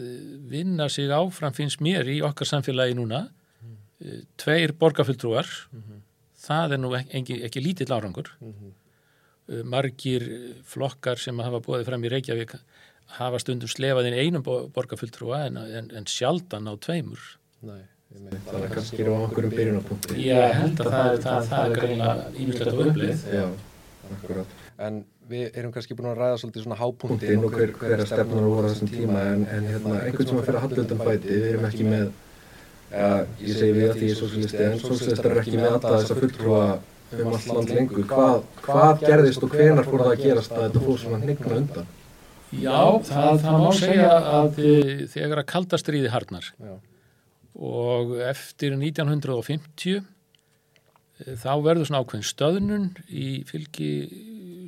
vinna 0.51 0.89
sig 0.91 1.11
áfram 1.11 1.55
finnst 1.55 1.79
mér 1.83 2.09
í 2.11 2.19
okkar 2.25 2.49
samfélagi 2.49 2.97
núna 2.97 3.27
mm. 3.29 4.25
tveir 4.37 4.73
borgarfulltrúar 4.75 5.47
mm 5.47 5.79
-hmm. 5.81 6.01
það 6.35 6.73
er 6.73 6.77
nú 6.77 6.91
ekki, 6.95 7.43
ekki 7.43 7.63
lítill 7.63 7.93
árangur 7.93 8.27
mm 8.41 8.53
-hmm. 8.53 9.63
margir 9.63 10.23
flokkar 10.63 11.17
sem 11.17 11.39
hafa 11.39 11.59
búið 11.59 11.85
fram 11.85 12.03
í 12.03 12.09
Reykjavík 12.09 12.55
hafa 13.05 13.39
stundum 13.39 13.67
slefað 13.67 14.07
inn 14.07 14.19
einum 14.19 14.43
borgarfulltrúa 14.43 15.45
en, 15.45 15.57
en, 15.57 15.91
en 15.91 16.05
sjaldan 16.05 16.67
á 16.67 16.73
tveimur 16.75 17.19
Nei, 17.61 17.83
það 18.47 18.63
er 18.63 18.73
kannski 18.73 19.03
á 19.07 19.11
okkur 19.17 19.47
um 19.49 19.53
byrjunarpunkti. 19.57 20.17
Ég 20.27 20.55
held 20.61 20.81
að 20.83 20.93
það, 20.93 21.11
það, 21.25 21.51
það 21.51 21.65
er 21.65 21.77
greina 21.81 22.13
ímyndilegt 22.33 22.73
á 22.73 22.81
upplið 22.85 23.25
Já, 23.33 23.45
akkurat. 24.15 24.57
En 24.87 24.99
við 25.27 25.57
erum 25.59 25.73
kannski 25.75 25.97
búin 25.97 26.11
að 26.11 26.21
ræða 26.21 26.37
svolítið 26.41 26.63
svona 26.63 26.77
hápunktin 26.79 27.43
og 27.43 27.57
hver, 27.57 27.73
hver 27.75 27.99
er 27.99 28.07
stefnur 28.07 28.47
úr 28.47 28.67
þessum 28.69 28.91
tíma. 28.91 29.23
en, 29.33 29.43
en 29.51 29.67
hérna, 29.67 29.97
einhvern 30.05 30.29
sem 30.29 30.39
að 30.39 30.47
fyrir 30.47 30.59
að 30.59 30.65
hallöldum 30.67 31.03
fæti 31.03 31.33
við 31.33 31.47
erum 31.51 31.67
ekki 31.67 31.87
með 31.87 32.05
ja, 32.91 33.09
ég 33.41 33.57
segi 33.57 33.73
við 33.75 33.89
að 33.89 33.97
því 33.97 34.07
ég 34.07 34.13
er 34.13 34.21
sósilisti 34.21 34.63
en 34.63 34.79
sósilistar 34.83 35.33
er 35.33 35.41
ekki 35.43 35.57
með 35.59 35.73
alltaf 35.73 35.97
þess 35.97 36.13
að 36.15 36.21
fulltrúa 36.23 36.67
um 37.17 37.31
allt 37.33 37.49
land 37.57 37.73
lengur. 37.75 38.07
hvað, 38.07 38.37
hvað 38.63 39.03
gerðist 39.03 39.43
og 39.43 39.55
hvenar 39.55 39.87
fór 39.87 40.03
það 40.05 40.13
að 40.13 40.23
gerast 40.23 40.55
að 40.55 40.65
þetta 40.65 40.83
fór 40.85 41.01
svona 41.03 41.19
hnigna 41.23 41.57
undan? 41.61 41.89
Já, 42.47 42.79
það, 43.09 43.41
það 43.43 43.57
má 43.65 43.71
segja 43.75 44.11
að 44.39 44.61
þegar 45.11 45.41
að 45.41 45.49
kaldastriði 45.51 46.13
harnar 46.13 46.47
Já. 46.55 46.77
Og 47.57 48.17
eftir 48.21 48.75
1950 48.77 49.97
eh, 49.97 51.35
þá 51.41 51.53
verður 51.65 51.89
svona 51.89 52.03
ákveðin 52.03 52.27
stöðnun 52.29 52.89
í 53.09 53.29
fylgi 53.49 53.91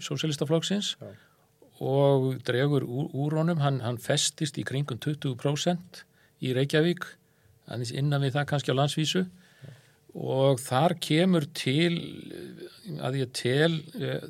sósélistaflokksins 0.04 0.96
og 1.80 2.32
dregur 2.48 2.84
úr, 2.84 3.36
honum, 3.38 3.62
hann, 3.64 3.80
hann 3.86 4.00
festist 4.02 4.58
í 4.60 4.66
kringum 4.68 5.00
20% 5.00 6.04
í 6.44 6.54
Reykjavík, 6.56 7.06
hann 7.70 7.86
er 7.86 7.94
innan 8.00 8.24
við 8.24 8.40
það 8.40 8.50
kannski 8.52 8.74
á 8.74 8.80
landsvísu 8.80 9.24
Já. 9.24 9.74
og 10.16 10.60
þar 10.64 10.98
kemur 11.04 11.46
til 11.56 11.94
að 13.06 13.22
ég 13.22 13.34
tel 13.38 13.80
eh, 14.00 14.26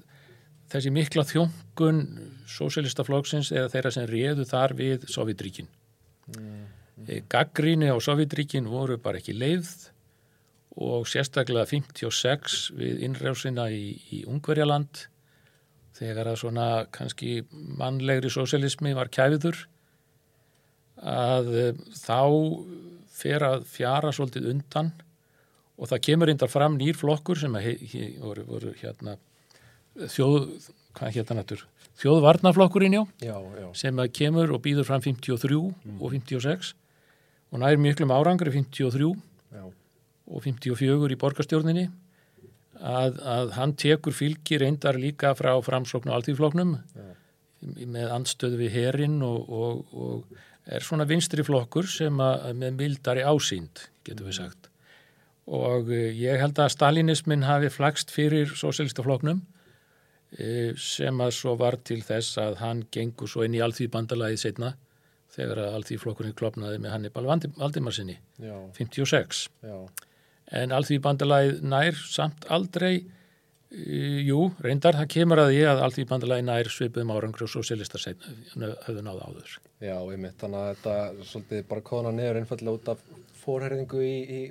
þessi 0.70 0.92
mikla 0.94 1.24
þjóngun 1.26 2.04
sósélistaflokksins 2.50 3.54
eða 3.56 3.72
þeirra 3.74 3.94
sem 3.96 4.10
réðu 4.10 4.46
þar 4.50 4.76
við 4.78 5.08
Sovjetríkin. 5.10 5.70
Mm. 6.36 6.68
Eh, 7.08 7.24
Gaggríni 7.30 7.88
á 7.88 7.96
Sovjetríkin 8.02 8.68
voru 8.68 8.98
bara 9.00 9.22
ekki 9.22 9.36
leiðð 9.38 9.90
og 10.80 11.08
sérstaklega 11.10 11.68
56 11.70 12.60
við 12.76 13.04
innræðsina 13.08 13.70
í, 13.72 13.96
í 14.16 14.24
Ungverjaland 14.30 15.06
þegar 16.00 16.32
að 16.32 16.42
svona 16.44 16.68
kannski 16.96 17.42
mannlegri 17.52 18.32
sósélismi 18.32 18.94
var 18.98 19.12
kæfiður 19.12 19.66
að 21.00 21.54
eh, 21.62 21.80
þá 21.96 22.20
fer 23.20 23.46
að 23.48 23.66
fjara 23.68 24.12
svolítið 24.16 24.52
undan 24.54 24.92
og 25.80 25.88
það 25.92 26.04
kemur 26.10 26.30
reyndar 26.32 26.52
fram 26.52 26.76
nýr 26.80 27.00
flokkur 27.00 27.40
sem 27.40 27.56
he, 27.64 27.76
he, 27.92 28.06
voru, 28.20 28.44
voru 28.48 28.76
hérna 28.80 29.16
þjóð, 29.96 30.70
hvað 30.96 31.16
hétt 31.16 31.32
hann 31.32 31.42
aftur? 31.42 31.66
Þjóðvarnaflokkurinn 32.00 32.96
já, 32.96 33.02
já, 33.24 33.36
já, 33.60 33.68
sem 33.76 34.04
kemur 34.16 34.52
og 34.56 34.64
býður 34.64 34.88
fram 34.88 35.04
53 35.04 35.60
mm. 35.60 35.98
og 36.00 36.14
56 36.16 36.76
og 37.50 37.62
nær 37.64 37.80
miklum 37.82 38.14
árangri 38.14 38.52
53 38.54 39.10
já. 39.54 39.64
og 40.28 40.44
54 40.46 41.16
í 41.16 41.20
borgarstjórninni 41.20 41.88
að, 42.80 43.20
að 43.20 43.54
hann 43.58 43.76
tekur 43.80 44.16
fylgi 44.16 44.60
reyndar 44.62 45.00
líka 45.00 45.34
frá 45.38 45.52
framsóknu 45.66 46.14
alltíðfloknum 46.16 46.78
með 47.92 48.14
andstöðu 48.16 48.62
við 48.62 48.76
herin 48.78 49.20
og, 49.26 49.50
og, 49.50 49.94
og 49.94 50.70
er 50.70 50.86
svona 50.86 51.08
vinstri 51.10 51.44
flokkur 51.44 51.90
sem 51.90 52.22
að, 52.24 52.54
með 52.56 52.78
mildari 52.78 53.26
ásýnd, 53.26 53.90
getur 54.08 54.30
við 54.30 54.36
mm. 54.36 54.42
sagt 54.44 54.70
og 55.50 55.90
eh, 55.90 56.12
ég 56.14 56.40
held 56.40 56.60
að 56.62 56.76
stalinismin 56.76 57.48
hafi 57.48 57.72
flagst 57.74 58.14
fyrir 58.14 58.52
sósélistafloknum 58.54 59.42
E, 60.30 60.76
sem 60.78 61.22
að 61.26 61.32
svo 61.34 61.56
var 61.58 61.80
til 61.82 62.04
þess 62.06 62.38
að 62.38 62.60
hann 62.62 62.84
gengur 62.94 63.30
svo 63.32 63.42
inn 63.48 63.56
í 63.58 63.62
alþýðbandalagið 63.66 64.42
setna 64.44 64.76
þegar 65.36 65.64
að 65.64 65.78
alþýðflokkurinn 65.80 66.36
klopnaði 66.38 66.82
með 66.82 66.96
Hannibal 66.96 67.26
Valdimarsinni 67.30 68.18
56 68.78 69.46
Já. 69.66 69.78
en 70.62 70.76
alþýðbandalagið 70.76 71.64
nær 71.70 72.00
samt 72.02 72.48
aldrei 72.50 72.94
e, 72.98 73.04
jú, 74.26 74.50
reyndar 74.66 74.98
það 74.98 75.12
kemur 75.14 75.44
að 75.44 75.54
ég 75.60 75.70
að 75.70 75.84
alþýðbandalagið 75.88 76.50
nær 76.50 76.72
svipum 76.74 77.14
árangur 77.14 77.46
og 77.46 77.54
sosialistar 77.54 78.08
höfðu 78.08 79.06
náða 79.06 79.30
áður 79.30 79.60
Já, 79.80 79.96
einmitt, 80.00 80.40
þannig 80.42 80.60
að 80.64 80.74
þetta 80.74 81.30
svolítið 81.30 81.64
bara 81.70 81.88
kona 81.92 82.16
nefur 82.16 82.42
einfallega 82.42 82.80
út 82.80 82.92
af 82.96 83.06
fórherðingu 83.40 84.02
í, 84.04 84.18
í 84.26 84.42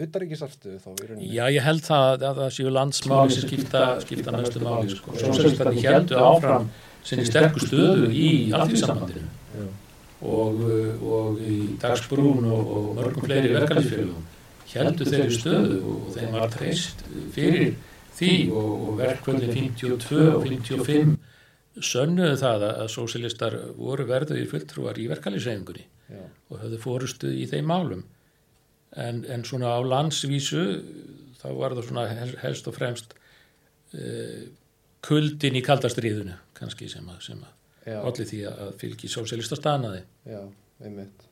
uttaríkisafstuðu 0.00 0.78
þá 0.80 0.88
í 0.92 1.08
rauninni? 1.08 1.32
Já, 1.34 1.42
ég 1.52 1.66
held 1.66 1.82
það 1.84 2.24
að 2.30 2.38
það 2.38 2.54
séu 2.56 2.72
landsmáli 2.72 3.34
sem 3.34 3.44
skipta, 3.44 3.82
skipta 4.04 4.32
mestu 4.36 4.62
máli 4.64 4.94
sko. 4.94 5.16
Sósélstarni 5.20 5.84
heldur 5.84 6.22
áfram 6.24 6.70
sinni 7.04 7.26
sterkur 7.28 7.66
stöðu 7.66 8.08
í 8.14 8.30
alltíðsambandinu 8.56 9.39
og, 10.20 10.60
og 11.00 11.40
í 11.40 11.60
dagsbrún 11.80 12.44
og, 12.50 12.74
og 12.76 12.90
mörgum 12.98 13.24
fleiri 13.24 13.54
verkefnisfélagum 13.54 14.26
heldur 14.70 15.08
þeirri 15.08 15.34
stöðu 15.34 15.78
og 15.90 16.10
þeim 16.14 16.36
var 16.36 16.52
treyst 16.52 17.02
fyrir 17.34 17.72
því 18.18 18.34
og, 18.52 18.70
og 18.88 18.98
verkvöldin 19.00 19.54
52 19.80 20.20
og 20.28 20.44
55 20.44 21.16
sönnuðu 21.80 22.36
það 22.40 22.66
að 22.68 22.88
sósélistar 22.92 23.56
voru 23.78 24.06
verðuðir 24.08 24.50
fulltrúar 24.50 24.98
í 25.00 25.08
verkefnisfélagunni 25.10 25.86
og 26.50 26.58
höfðu 26.58 26.80
fórustu 26.82 27.30
í 27.30 27.46
þeim 27.50 27.68
málum. 27.70 28.02
En, 28.98 29.22
en 29.30 29.44
svona 29.46 29.70
á 29.70 29.80
landsvísu 29.86 30.64
þá 31.38 31.48
var 31.54 31.76
það 31.76 31.86
svona 31.86 32.06
helst 32.42 32.66
og 32.66 32.74
fremst 32.74 33.14
uh, 33.94 34.42
kuldin 35.06 35.56
í 35.56 35.64
kaldastriðinu 35.64 36.34
kannski 36.58 36.90
sem 36.90 37.06
að, 37.08 37.22
sem 37.30 37.38
að 37.38 37.59
allir 37.86 38.28
því 38.28 38.44
að 38.50 38.70
fylgi 38.80 39.10
sósélista 39.10 39.58
stanaði 39.58 40.04
Já, 40.28 40.42
einmitt. 40.84 41.26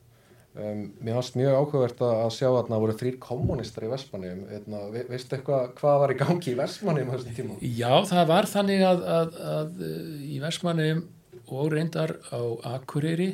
Um, 0.57 0.87
Mér 1.05 1.19
fannst 1.19 1.35
mjög 1.37 1.55
áhugavert 1.59 2.01
að 2.01 2.31
sjá 2.33 2.47
að 2.49 2.71
það 2.71 2.81
voru 2.83 2.95
þrýr 2.99 3.17
kommunistar 3.21 3.85
í 3.85 3.91
Vestmannum 3.91 4.41
hérna, 4.49 4.81
Ve 4.89 5.03
veistu 5.11 5.37
eitthvað 5.37 5.67
hvað 5.77 6.01
var 6.01 6.13
í 6.13 6.17
gangi 6.19 6.51
í 6.51 6.57
Vestmannum 6.57 7.13
þessum 7.13 7.37
tíma? 7.37 7.57
Já, 7.61 7.93
það 8.09 8.25
var 8.31 8.49
þannig 8.49 8.83
að, 8.87 9.05
að, 9.19 9.39
að 9.53 9.83
í 10.25 10.39
Vestmannum 10.41 11.03
og 11.49 11.71
reyndar 11.73 12.15
á 12.33 12.41
Akureyri 12.73 13.29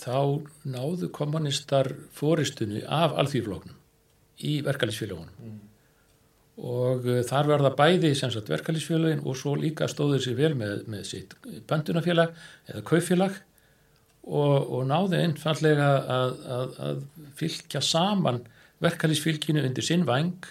þá 0.00 0.40
náðu 0.64 1.10
kommunistar 1.12 1.90
fóristunni 2.16 2.80
af 2.86 3.18
alþýrfloknum 3.20 3.76
í 4.44 4.56
verkefælisfélagunum 4.64 5.34
mm. 5.36 5.58
Og 6.54 7.06
uh, 7.08 7.20
þar 7.26 7.50
var 7.50 7.64
það 7.66 7.76
bæði 7.80 8.12
sagt, 8.18 8.50
verkefælisfélagin 8.52 9.24
og 9.26 9.38
svo 9.38 9.56
líka 9.58 9.88
stóður 9.90 10.22
sér 10.22 10.38
vel 10.38 10.52
með, 10.58 10.84
með 10.90 11.04
sitt 11.08 11.34
bandunafélag 11.70 12.34
eða 12.70 12.84
kaufélag 12.86 13.38
og, 14.24 14.58
og 14.70 14.84
náðu 14.88 15.20
einfallega 15.20 15.88
að, 16.18 16.36
að, 16.58 16.76
að 16.88 17.02
fylgja 17.40 17.82
saman 17.84 18.44
verkefælisfylginu 18.84 19.64
undir 19.64 19.86
sinn 19.86 20.06
vang 20.08 20.46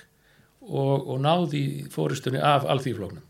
og, 0.63 1.07
og 1.07 1.17
náði 1.23 1.63
fóristunni 1.93 2.43
af 2.43 2.67
alþýrfloknum 2.69 3.29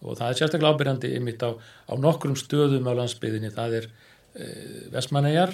og 0.00 0.16
það 0.16 0.30
er 0.30 0.36
sérstaklega 0.38 0.74
ábyrjandi 0.74 1.08
ymitt 1.18 1.42
á, 1.44 1.52
á 1.52 1.94
nokkrum 2.00 2.36
stöðum 2.38 2.86
á 2.88 2.96
landsbyðinni 2.96 3.50
það 3.52 3.82
er 3.82 3.90
Eh, 4.30 4.86
Vestmanæjar, 4.94 5.50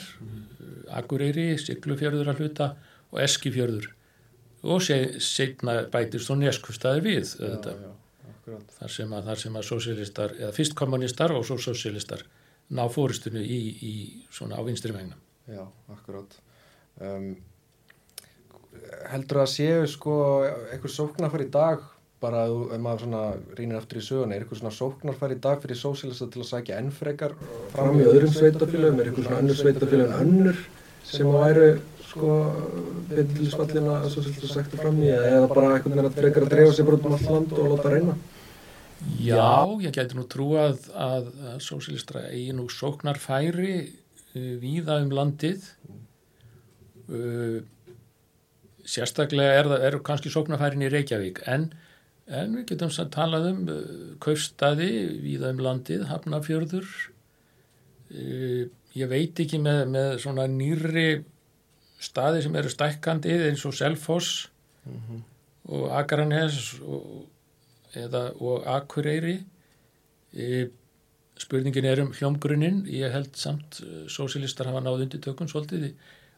Akureyri, 0.92 1.54
Siglufjörður 1.56 2.28
að 2.28 2.42
hluta 2.42 2.66
og 3.08 3.22
Eskifjörður 3.24 3.86
og 4.74 4.82
segna 4.82 5.78
bætist 5.92 6.32
og 6.32 6.40
neskustæði 6.42 7.04
við 7.04 7.32
já, 7.40 7.52
já, 7.66 8.58
þar 8.78 8.92
sem 8.92 9.14
að, 9.16 9.30
að 9.32 9.66
sosialistar, 9.66 10.36
eða 10.38 10.52
fyrst 10.56 10.76
kommunistar 10.78 11.34
og 11.34 11.46
svo 11.48 11.58
sosialistar 11.62 12.24
ná 12.74 12.86
fóristunni 12.90 13.42
í, 13.42 13.60
í 13.82 13.92
svona 14.34 14.58
á 14.58 14.62
vinstri 14.66 14.94
vegna 14.94 15.18
Já, 15.46 15.62
akkurát 15.92 16.40
um, 17.00 17.36
Heldur 19.06 19.44
að 19.44 19.52
séu 19.52 19.84
sko 19.90 20.16
eitthvað 20.46 20.94
sóknar 20.94 21.32
fyrir 21.32 21.52
dag 21.54 21.84
bara 22.22 22.46
ef 22.48 22.80
maður 22.80 23.04
svona 23.04 23.22
rínir 23.58 23.78
aftur 23.78 24.00
í 24.00 24.04
söguna 24.04 24.34
er 24.36 24.44
eitthvað 24.44 24.62
svona 24.62 24.74
sóknarfæri 24.74 25.36
í 25.36 25.42
dag 25.44 25.60
fyrir 25.62 25.78
sósílista 25.78 26.28
til 26.32 26.42
að 26.42 26.48
sækja 26.50 26.78
ennfrekar 26.80 27.34
fram 27.74 27.98
í 28.00 28.06
öðrum 28.08 28.32
sveitafélagum, 28.32 29.00
er 29.02 29.10
eitthvað 29.10 29.28
svona 29.28 29.42
önnur 29.42 29.58
sveitafélag 29.60 30.14
en 30.14 30.22
önnur 30.24 30.62
sem 31.06 31.28
að 31.30 31.44
væru 31.44 31.68
sko 32.16 32.38
byrjulisvallina 33.10 33.98
sósílista 34.10 34.50
sækta 34.50 34.80
fram 34.80 34.98
í 35.04 35.12
eða 35.12 35.46
bara 35.52 35.76
eitthvað 35.76 35.94
með 35.98 36.08
að 36.08 36.18
frekar 36.18 36.46
að 36.48 36.56
dreifa 36.56 36.74
sér 36.74 36.88
bara 36.88 36.98
út 36.98 37.06
um 37.06 37.16
allt 37.18 37.30
land 37.36 37.54
og 37.54 37.70
láta 37.74 37.94
reyna 37.94 38.16
Já, 39.20 39.68
ég 39.84 39.92
gæti 39.92 40.16
nú 40.16 40.24
trú 40.24 40.48
að, 40.58 40.88
að, 40.96 41.30
að 41.52 41.58
sósílistra 41.62 42.24
eigi 42.32 42.56
nú 42.56 42.66
sóknarfæri 42.72 43.72
uh, 43.84 44.52
víða 44.62 44.98
um 45.04 45.12
landið 45.14 45.68
uh, 47.12 47.58
sérstaklega 48.86 49.60
er 49.60 49.68
það 49.74 49.90
er 49.90 49.98
kannski 50.06 50.32
sóknarfærin 50.32 50.86
í 50.88 50.90
Reykjavík 50.90 51.44
en 51.46 51.70
En 52.26 52.56
við 52.58 52.72
getum 52.72 52.90
satt 52.90 53.12
talað 53.14 53.44
um 53.52 53.58
uh, 53.70 53.82
kaufstaði, 54.22 54.90
víða 55.22 55.52
um 55.54 55.60
landið, 55.62 56.08
hafnafjörður. 56.10 56.88
Uh, 58.10 58.66
ég 58.98 59.10
veit 59.12 59.38
ekki 59.44 59.60
með, 59.62 59.84
með 59.94 60.08
svona 60.24 60.48
nýri 60.50 61.22
staði 62.02 62.42
sem 62.44 62.56
eru 62.58 62.72
stækkandi 62.72 63.34
eins 63.48 63.64
og 63.66 63.74
Selfoss 63.76 64.48
og 65.66 65.86
Akranes 65.98 66.76
og, 66.82 67.24
eða, 67.96 68.28
og 68.40 68.66
Akureyri. 68.70 69.38
Uh, 70.36 70.66
spurningin 71.40 71.88
er 71.88 72.02
um 72.04 72.12
hljómgrunnin. 72.12 72.84
Ég 72.92 73.12
held 73.12 73.34
samt 73.36 73.80
uh, 73.82 74.04
sósilistar 74.12 74.68
hafa 74.70 74.84
náð 74.84 75.06
undirtökum 75.06 75.48
svolítið 75.50 75.90
í- 75.90 75.96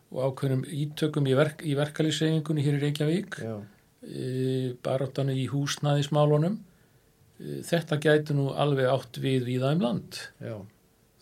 og 0.09 0.31
ákveðnum 0.31 0.64
ítökum 0.73 1.29
í, 1.29 1.35
verk, 1.37 1.62
í 1.68 1.75
verkalýssegingunni 1.77 2.64
hér 2.64 2.79
í 2.79 2.83
Reykjavík. 2.87 3.38
E, 3.99 4.25
baráttanu 4.85 5.35
í 5.37 5.44
húsnæðismálunum. 5.53 6.57
E, 7.37 7.59
þetta 7.68 7.99
gæti 8.01 8.37
nú 8.37 8.49
alveg 8.57 8.88
átt 8.88 9.21
við 9.21 9.49
víða 9.51 9.75
um 9.77 9.85
land. 9.85 10.21
Já, 10.40 10.57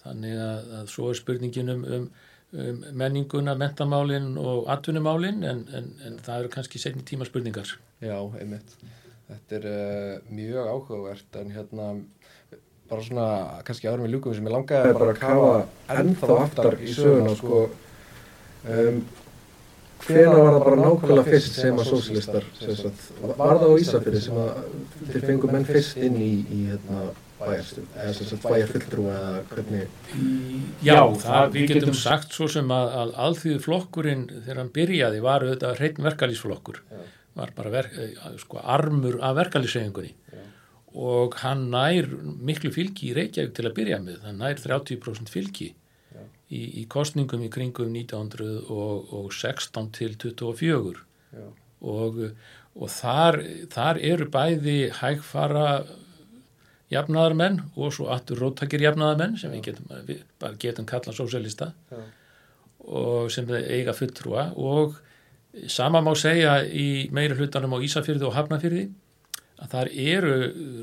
þannig 0.04 0.38
að, 0.44 0.70
að 0.80 0.92
svo 0.94 1.10
er 1.10 1.18
spurningin 1.18 1.74
um, 1.74 1.84
um 1.98 2.06
menninguna, 2.52 3.56
mentamálin 3.58 4.36
og 4.38 4.68
atvinnumálin 4.70 5.42
en, 5.44 5.64
en, 5.74 5.88
en 6.06 6.20
það 6.22 6.44
eru 6.44 6.52
kannski 6.52 6.80
setni 6.80 7.02
tíma 7.06 7.26
spurningar. 7.26 7.72
Já, 8.04 8.16
einmitt. 8.38 8.76
Þetta 9.26 9.58
er 9.58 9.66
uh, 9.70 10.28
mjög 10.30 10.70
áhugavert 10.70 11.40
en 11.40 11.50
hérna 11.50 11.88
bara 12.86 13.02
svona, 13.02 13.26
kannski 13.66 13.88
áður 13.90 14.04
með 14.04 14.14
ljúkum 14.14 14.34
sem 14.36 14.46
ég 14.46 14.54
langaði 14.54 14.94
bara 14.94 15.12
að 15.12 15.20
kafa 15.20 16.00
ennþá 16.00 16.36
aftar 16.44 16.76
í 16.78 16.92
söguna 16.94 17.34
sko. 17.34 17.62
um, 18.70 19.00
hvena 20.06 20.36
var 20.36 20.52
það 20.54 20.64
bara 20.68 20.78
nákvæmlega 20.84 21.26
fyrst 21.26 21.58
sem 21.58 21.80
að 21.82 21.90
sósilistar 21.90 22.46
sem 22.60 22.78
sagt, 22.78 23.08
var 23.24 23.58
það 23.58 23.74
á 23.74 23.78
Ísafirði 23.82 24.22
sem 24.28 24.38
að 24.44 24.52
þeir 25.10 25.26
fengu 25.32 25.50
menn 25.50 25.66
fyrst 25.66 25.98
inn 25.98 26.20
í, 26.22 26.32
í 26.46 26.60
hérna, 26.68 27.08
bæjarfulltrú 27.38 29.04
eða 29.12 29.42
hvernig? 29.50 29.88
Já, 30.84 31.00
það, 31.20 31.50
við 31.54 31.64
getum 31.74 31.94
sagt 31.96 32.34
svo 32.36 32.46
sem 32.50 32.70
að, 32.72 32.86
að 33.02 33.10
alþýðu 33.26 33.60
flokkurinn 33.66 34.24
þegar 34.32 34.58
hann 34.62 34.72
byrjaði 34.76 35.18
var 35.24 35.40
auðvitað 35.44 35.78
hreitn 35.80 36.06
verkalýsflokkur 36.06 36.78
Já. 36.80 36.84
var 37.36 37.48
bara 37.58 37.70
verk, 37.74 37.92
eh, 38.00 38.10
sko, 38.40 38.54
armur 38.76 39.16
af 39.20 39.32
verkalýssegingunni 39.40 40.12
Já. 40.32 40.40
og 40.96 41.30
hann 41.42 41.62
nær 41.72 42.04
miklu 42.16 42.70
fylgi 42.74 43.02
í 43.10 43.16
Reykjavík 43.18 43.52
til 43.56 43.66
að 43.68 43.76
byrja 43.80 43.98
með, 44.04 44.18
hann 44.24 44.40
nær 44.40 44.56
30% 44.62 45.28
fylgi 45.32 45.68
í, 46.48 46.60
í 46.80 46.82
kostningum 46.88 47.42
í 47.44 47.52
kringum 47.52 47.90
1916 47.92 49.92
til 49.92 50.12
24 50.24 50.96
Já, 51.36 51.46
og, 51.84 52.12
og 52.76 52.88
þar, 52.96 53.34
þar 53.76 53.96
eru 54.00 54.26
bæði 54.32 54.80
hægfara 55.02 55.68
jafnaðarmenn 56.92 57.58
og 57.74 57.94
svo 57.94 58.10
aftur 58.14 58.40
róttakir 58.42 58.84
jafnaðarmenn 58.84 59.34
sem 59.40 59.52
við 59.54 59.70
getum, 59.70 59.90
við 60.06 60.22
bara 60.42 60.58
getum 60.62 60.86
kallað 60.86 61.18
sósélista 61.18 61.72
og 62.86 63.30
sem 63.34 63.48
eiga 63.50 63.94
fulltrúa. 63.96 64.50
Og 64.54 64.94
sama 65.72 66.02
má 66.04 66.12
segja 66.18 66.60
í 66.64 67.08
meiri 67.14 67.36
hlutanum 67.38 67.74
á 67.74 67.78
Ísafyrði 67.82 68.28
og 68.28 68.36
Hafnafyrði 68.36 68.86
að 69.62 69.72
þar 69.72 69.90
eru 69.90 70.34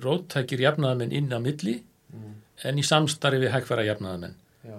róttækir 0.03 0.63
jafnaðarmenn 0.65 1.13
inn 1.15 1.29
á 1.31 1.39
milli 1.39 1.77
mm, 1.79 2.33
en 2.67 2.81
í 2.81 2.85
samstarfi 2.85 3.43
við 3.43 3.53
hægfara 3.53 3.85
jafnaðarmenn. 3.85 4.35
Já, 4.65 4.77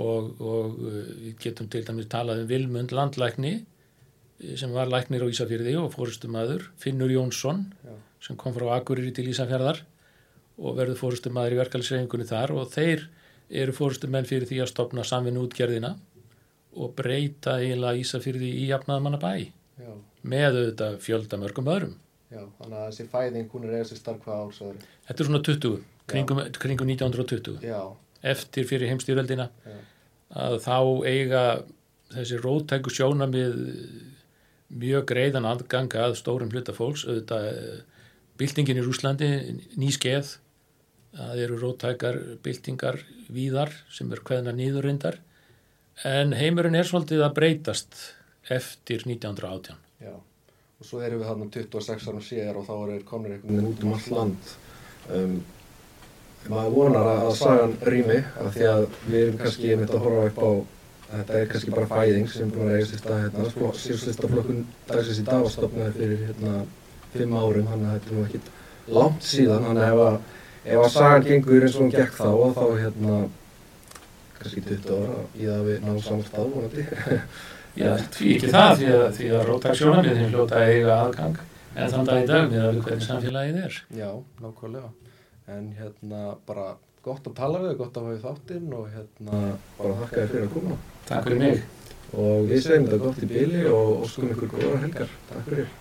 og, 0.00 0.30
og 0.40 0.80
uh, 0.80 0.98
við 1.26 1.38
getum 1.44 1.68
til 1.70 1.84
dæmis 1.86 2.08
talað 2.10 2.44
um 2.44 2.50
Vilmund 2.50 2.94
landlækni 2.96 3.52
eh, 3.60 4.54
sem 4.58 4.72
var 4.74 4.90
læknir 4.90 5.22
á 5.22 5.30
Ísafyrði 5.30 5.76
og 5.78 5.92
fórustumæður, 5.94 6.70
Finnur 6.80 7.12
Jónsson 7.12 7.66
já, 7.84 7.98
sem 8.24 8.40
kom 8.40 8.56
frá 8.56 8.72
Akureyri 8.78 9.12
til 9.14 9.28
Ísafjörðar 9.30 9.84
og 10.58 10.76
verður 10.78 11.00
fórustumæður 11.00 11.56
í 11.56 11.60
verkefælisreifingunni 11.60 12.26
þar 12.28 12.54
og 12.54 12.70
þeir 12.74 13.06
eru 13.62 13.74
fórustumenn 13.76 14.28
fyrir 14.28 14.48
því 14.48 14.60
að 14.64 14.70
stopna 14.70 15.04
samvinnu 15.06 15.44
útgerðina 15.44 15.94
og 16.74 16.94
breyta 16.98 17.58
eiginlega 17.60 18.00
Ísafyrði 18.00 18.50
í 18.62 18.68
jafnaðamanna 18.70 19.20
bæ 19.22 19.32
já, 19.44 19.92
með 20.22 20.58
auðvitað 20.60 20.96
fjölda 21.04 21.40
mörgum 21.42 21.70
öðrum. 21.70 21.96
já, 22.30 22.42
þannig 22.58 22.78
að 22.78 22.86
þessi 22.88 23.08
fæðing 23.12 23.50
hún 23.52 23.66
er 23.68 23.76
eða 23.78 23.88
sér 23.90 24.00
starf 24.00 24.24
hvað 24.24 24.44
ársæður. 24.46 24.86
Þetta 25.08 25.22
er 25.22 25.28
svona 25.28 25.42
20, 25.48 25.76
kringum, 26.10 26.42
kringum 26.64 26.90
1920. 26.94 27.60
Já, 27.62 27.80
eftir 28.34 28.68
fyrir 28.68 28.90
heimstýröldina 28.90 29.48
Já. 29.66 29.76
að 30.44 30.58
þá 30.64 30.78
eiga 31.06 31.44
þessi 32.14 32.40
rótæku 32.42 32.92
sjónamið 32.94 33.58
mjög 34.74 35.06
greiðan 35.10 35.46
aðganga 35.46 36.08
að 36.08 36.16
stórum 36.18 36.50
hluta 36.50 36.74
fólks 36.74 37.04
auðvitað 37.06 37.50
eh, 37.50 37.82
byltingin 38.40 38.80
í 38.80 38.84
Rúslandi 38.84 39.28
nýskeið 39.78 40.38
það 41.14 41.40
eru 41.46 41.60
rótækar 41.62 42.20
byltingar 42.44 43.00
víðar 43.32 43.72
sem 43.92 44.12
er 44.12 44.22
hverna 44.26 44.54
nýðurindar 44.56 45.18
en 46.10 46.34
heimurinn 46.34 46.78
er 46.78 46.88
svolítið 46.88 47.24
að 47.26 47.36
breytast 47.38 47.98
eftir 48.50 49.06
1918 49.06 49.78
já. 50.04 50.14
Og 50.14 50.88
svo 50.88 51.00
erum 51.06 51.22
við 51.22 51.30
þarna 51.30 51.50
26 51.54 52.08
árum 52.10 52.24
síðar 52.24 52.60
og 52.60 52.68
þá 52.68 52.74
er 52.96 53.04
komnir 53.08 53.36
einhvern 53.36 53.54
veginn 53.54 53.70
út 53.70 53.84
um 53.84 53.92
allt 53.94 54.08
land. 54.12 54.54
Um, 55.14 55.36
maður 56.50 56.74
vonar 56.74 57.08
að, 57.08 57.20
að 57.28 57.36
sagan 57.40 57.76
rými 57.88 58.20
af 58.20 58.56
því 58.56 58.66
að 58.68 58.86
við 59.06 59.20
erum 59.20 59.38
kannski 59.40 59.70
einmitt 59.72 59.94
að 59.94 60.04
horfa 60.04 60.26
upp 60.30 60.40
á 60.44 60.50
þetta 61.14 61.38
er 61.38 61.50
kannski 61.52 61.74
bara 61.74 61.90
fæðing 61.90 62.30
sem 62.32 62.50
búin 62.52 62.70
að 62.70 62.78
eiga 62.78 62.88
sér 62.90 63.00
stað 63.00 63.20
hérna, 63.22 63.72
síðustistaflokkun 63.80 64.62
dagsins 64.88 65.20
í 65.20 65.26
dag 65.28 65.44
var 65.44 65.52
stopnaði 65.54 65.94
fyrir 65.98 66.22
hérna 66.28 66.54
fimm 67.14 67.36
árum, 67.38 67.68
þannig 67.70 67.88
að 67.88 67.94
þetta 67.94 68.10
er 68.10 68.16
nú 68.16 68.24
ekkit 68.28 68.50
langt 68.98 69.28
síðan, 69.28 69.66
þannig 69.68 69.84
að 69.84 69.92
ef 69.92 70.02
að, 70.04 70.16
ef 70.64 70.82
að 70.82 70.92
sagan 70.94 71.26
gengur 71.28 71.66
eins 71.66 71.76
og 71.78 71.84
hún 71.84 71.92
gekk 71.94 72.14
þá 72.18 72.28
og 72.32 72.54
þá 72.56 72.64
hérna 72.82 73.18
kannski 74.38 74.64
20 74.68 74.94
ára 74.98 75.18
í 75.34 75.48
það 75.48 75.58
að 75.58 75.68
við 75.68 75.84
náum 75.84 76.00
saman 76.04 76.24
stað 76.28 76.54
vonandi 76.54 76.86
Já, 77.74 77.90
því 78.14 78.32
ekki 78.36 78.50
það 78.52 78.72
því 78.78 78.90
að, 78.94 79.04
því 79.16 79.28
að 79.34 79.44
rótæk 79.48 79.78
sjónamið 79.80 80.18
þeim 80.20 80.28
hljóta 80.30 80.58
að 80.60 80.68
eiga 80.70 80.98
aðgang 81.02 81.38
en 81.74 81.94
þann 81.94 82.08
dag 82.08 82.20
í 82.20 82.26
dag 82.28 82.44
með 82.52 82.60
að 82.62 82.74
við 82.76 82.84
hvernig 82.86 83.06
samfélagið 83.08 83.62
er 83.64 83.78
Já, 83.98 84.10
nákvæmlega. 84.44 84.90
En 85.54 85.64
hérna 85.78 86.20
bara 86.46 86.66
gott 87.04 87.26
að 87.26 87.34
tala 87.40 87.62
við, 87.64 87.74
gott 87.80 87.98
að 87.98 88.06
hafa 88.06 88.14
í 88.14 88.22
þáttinn 88.22 88.76
og 88.78 88.86
hérna 88.94 89.40
bara 89.80 89.96
þakka 90.04 90.20
þér 90.20 90.30
fyrir 90.30 90.46
að 90.46 90.52
koma. 90.54 90.78
Takk 91.10 91.26
fyrir 91.26 91.42
mig 91.42 91.64
Og 92.14 92.46
við 92.46 92.62
segjum 92.62 92.86
þetta 92.86 93.00
gott 93.02 93.24
í 93.24 93.30
byli 93.32 93.64
og 93.74 94.04
óskum 94.04 94.30
ykkur 94.30 94.52
góðar 94.54 94.84
helgar. 94.84 95.16
Takk 95.32 95.48
fyrir. 95.48 95.72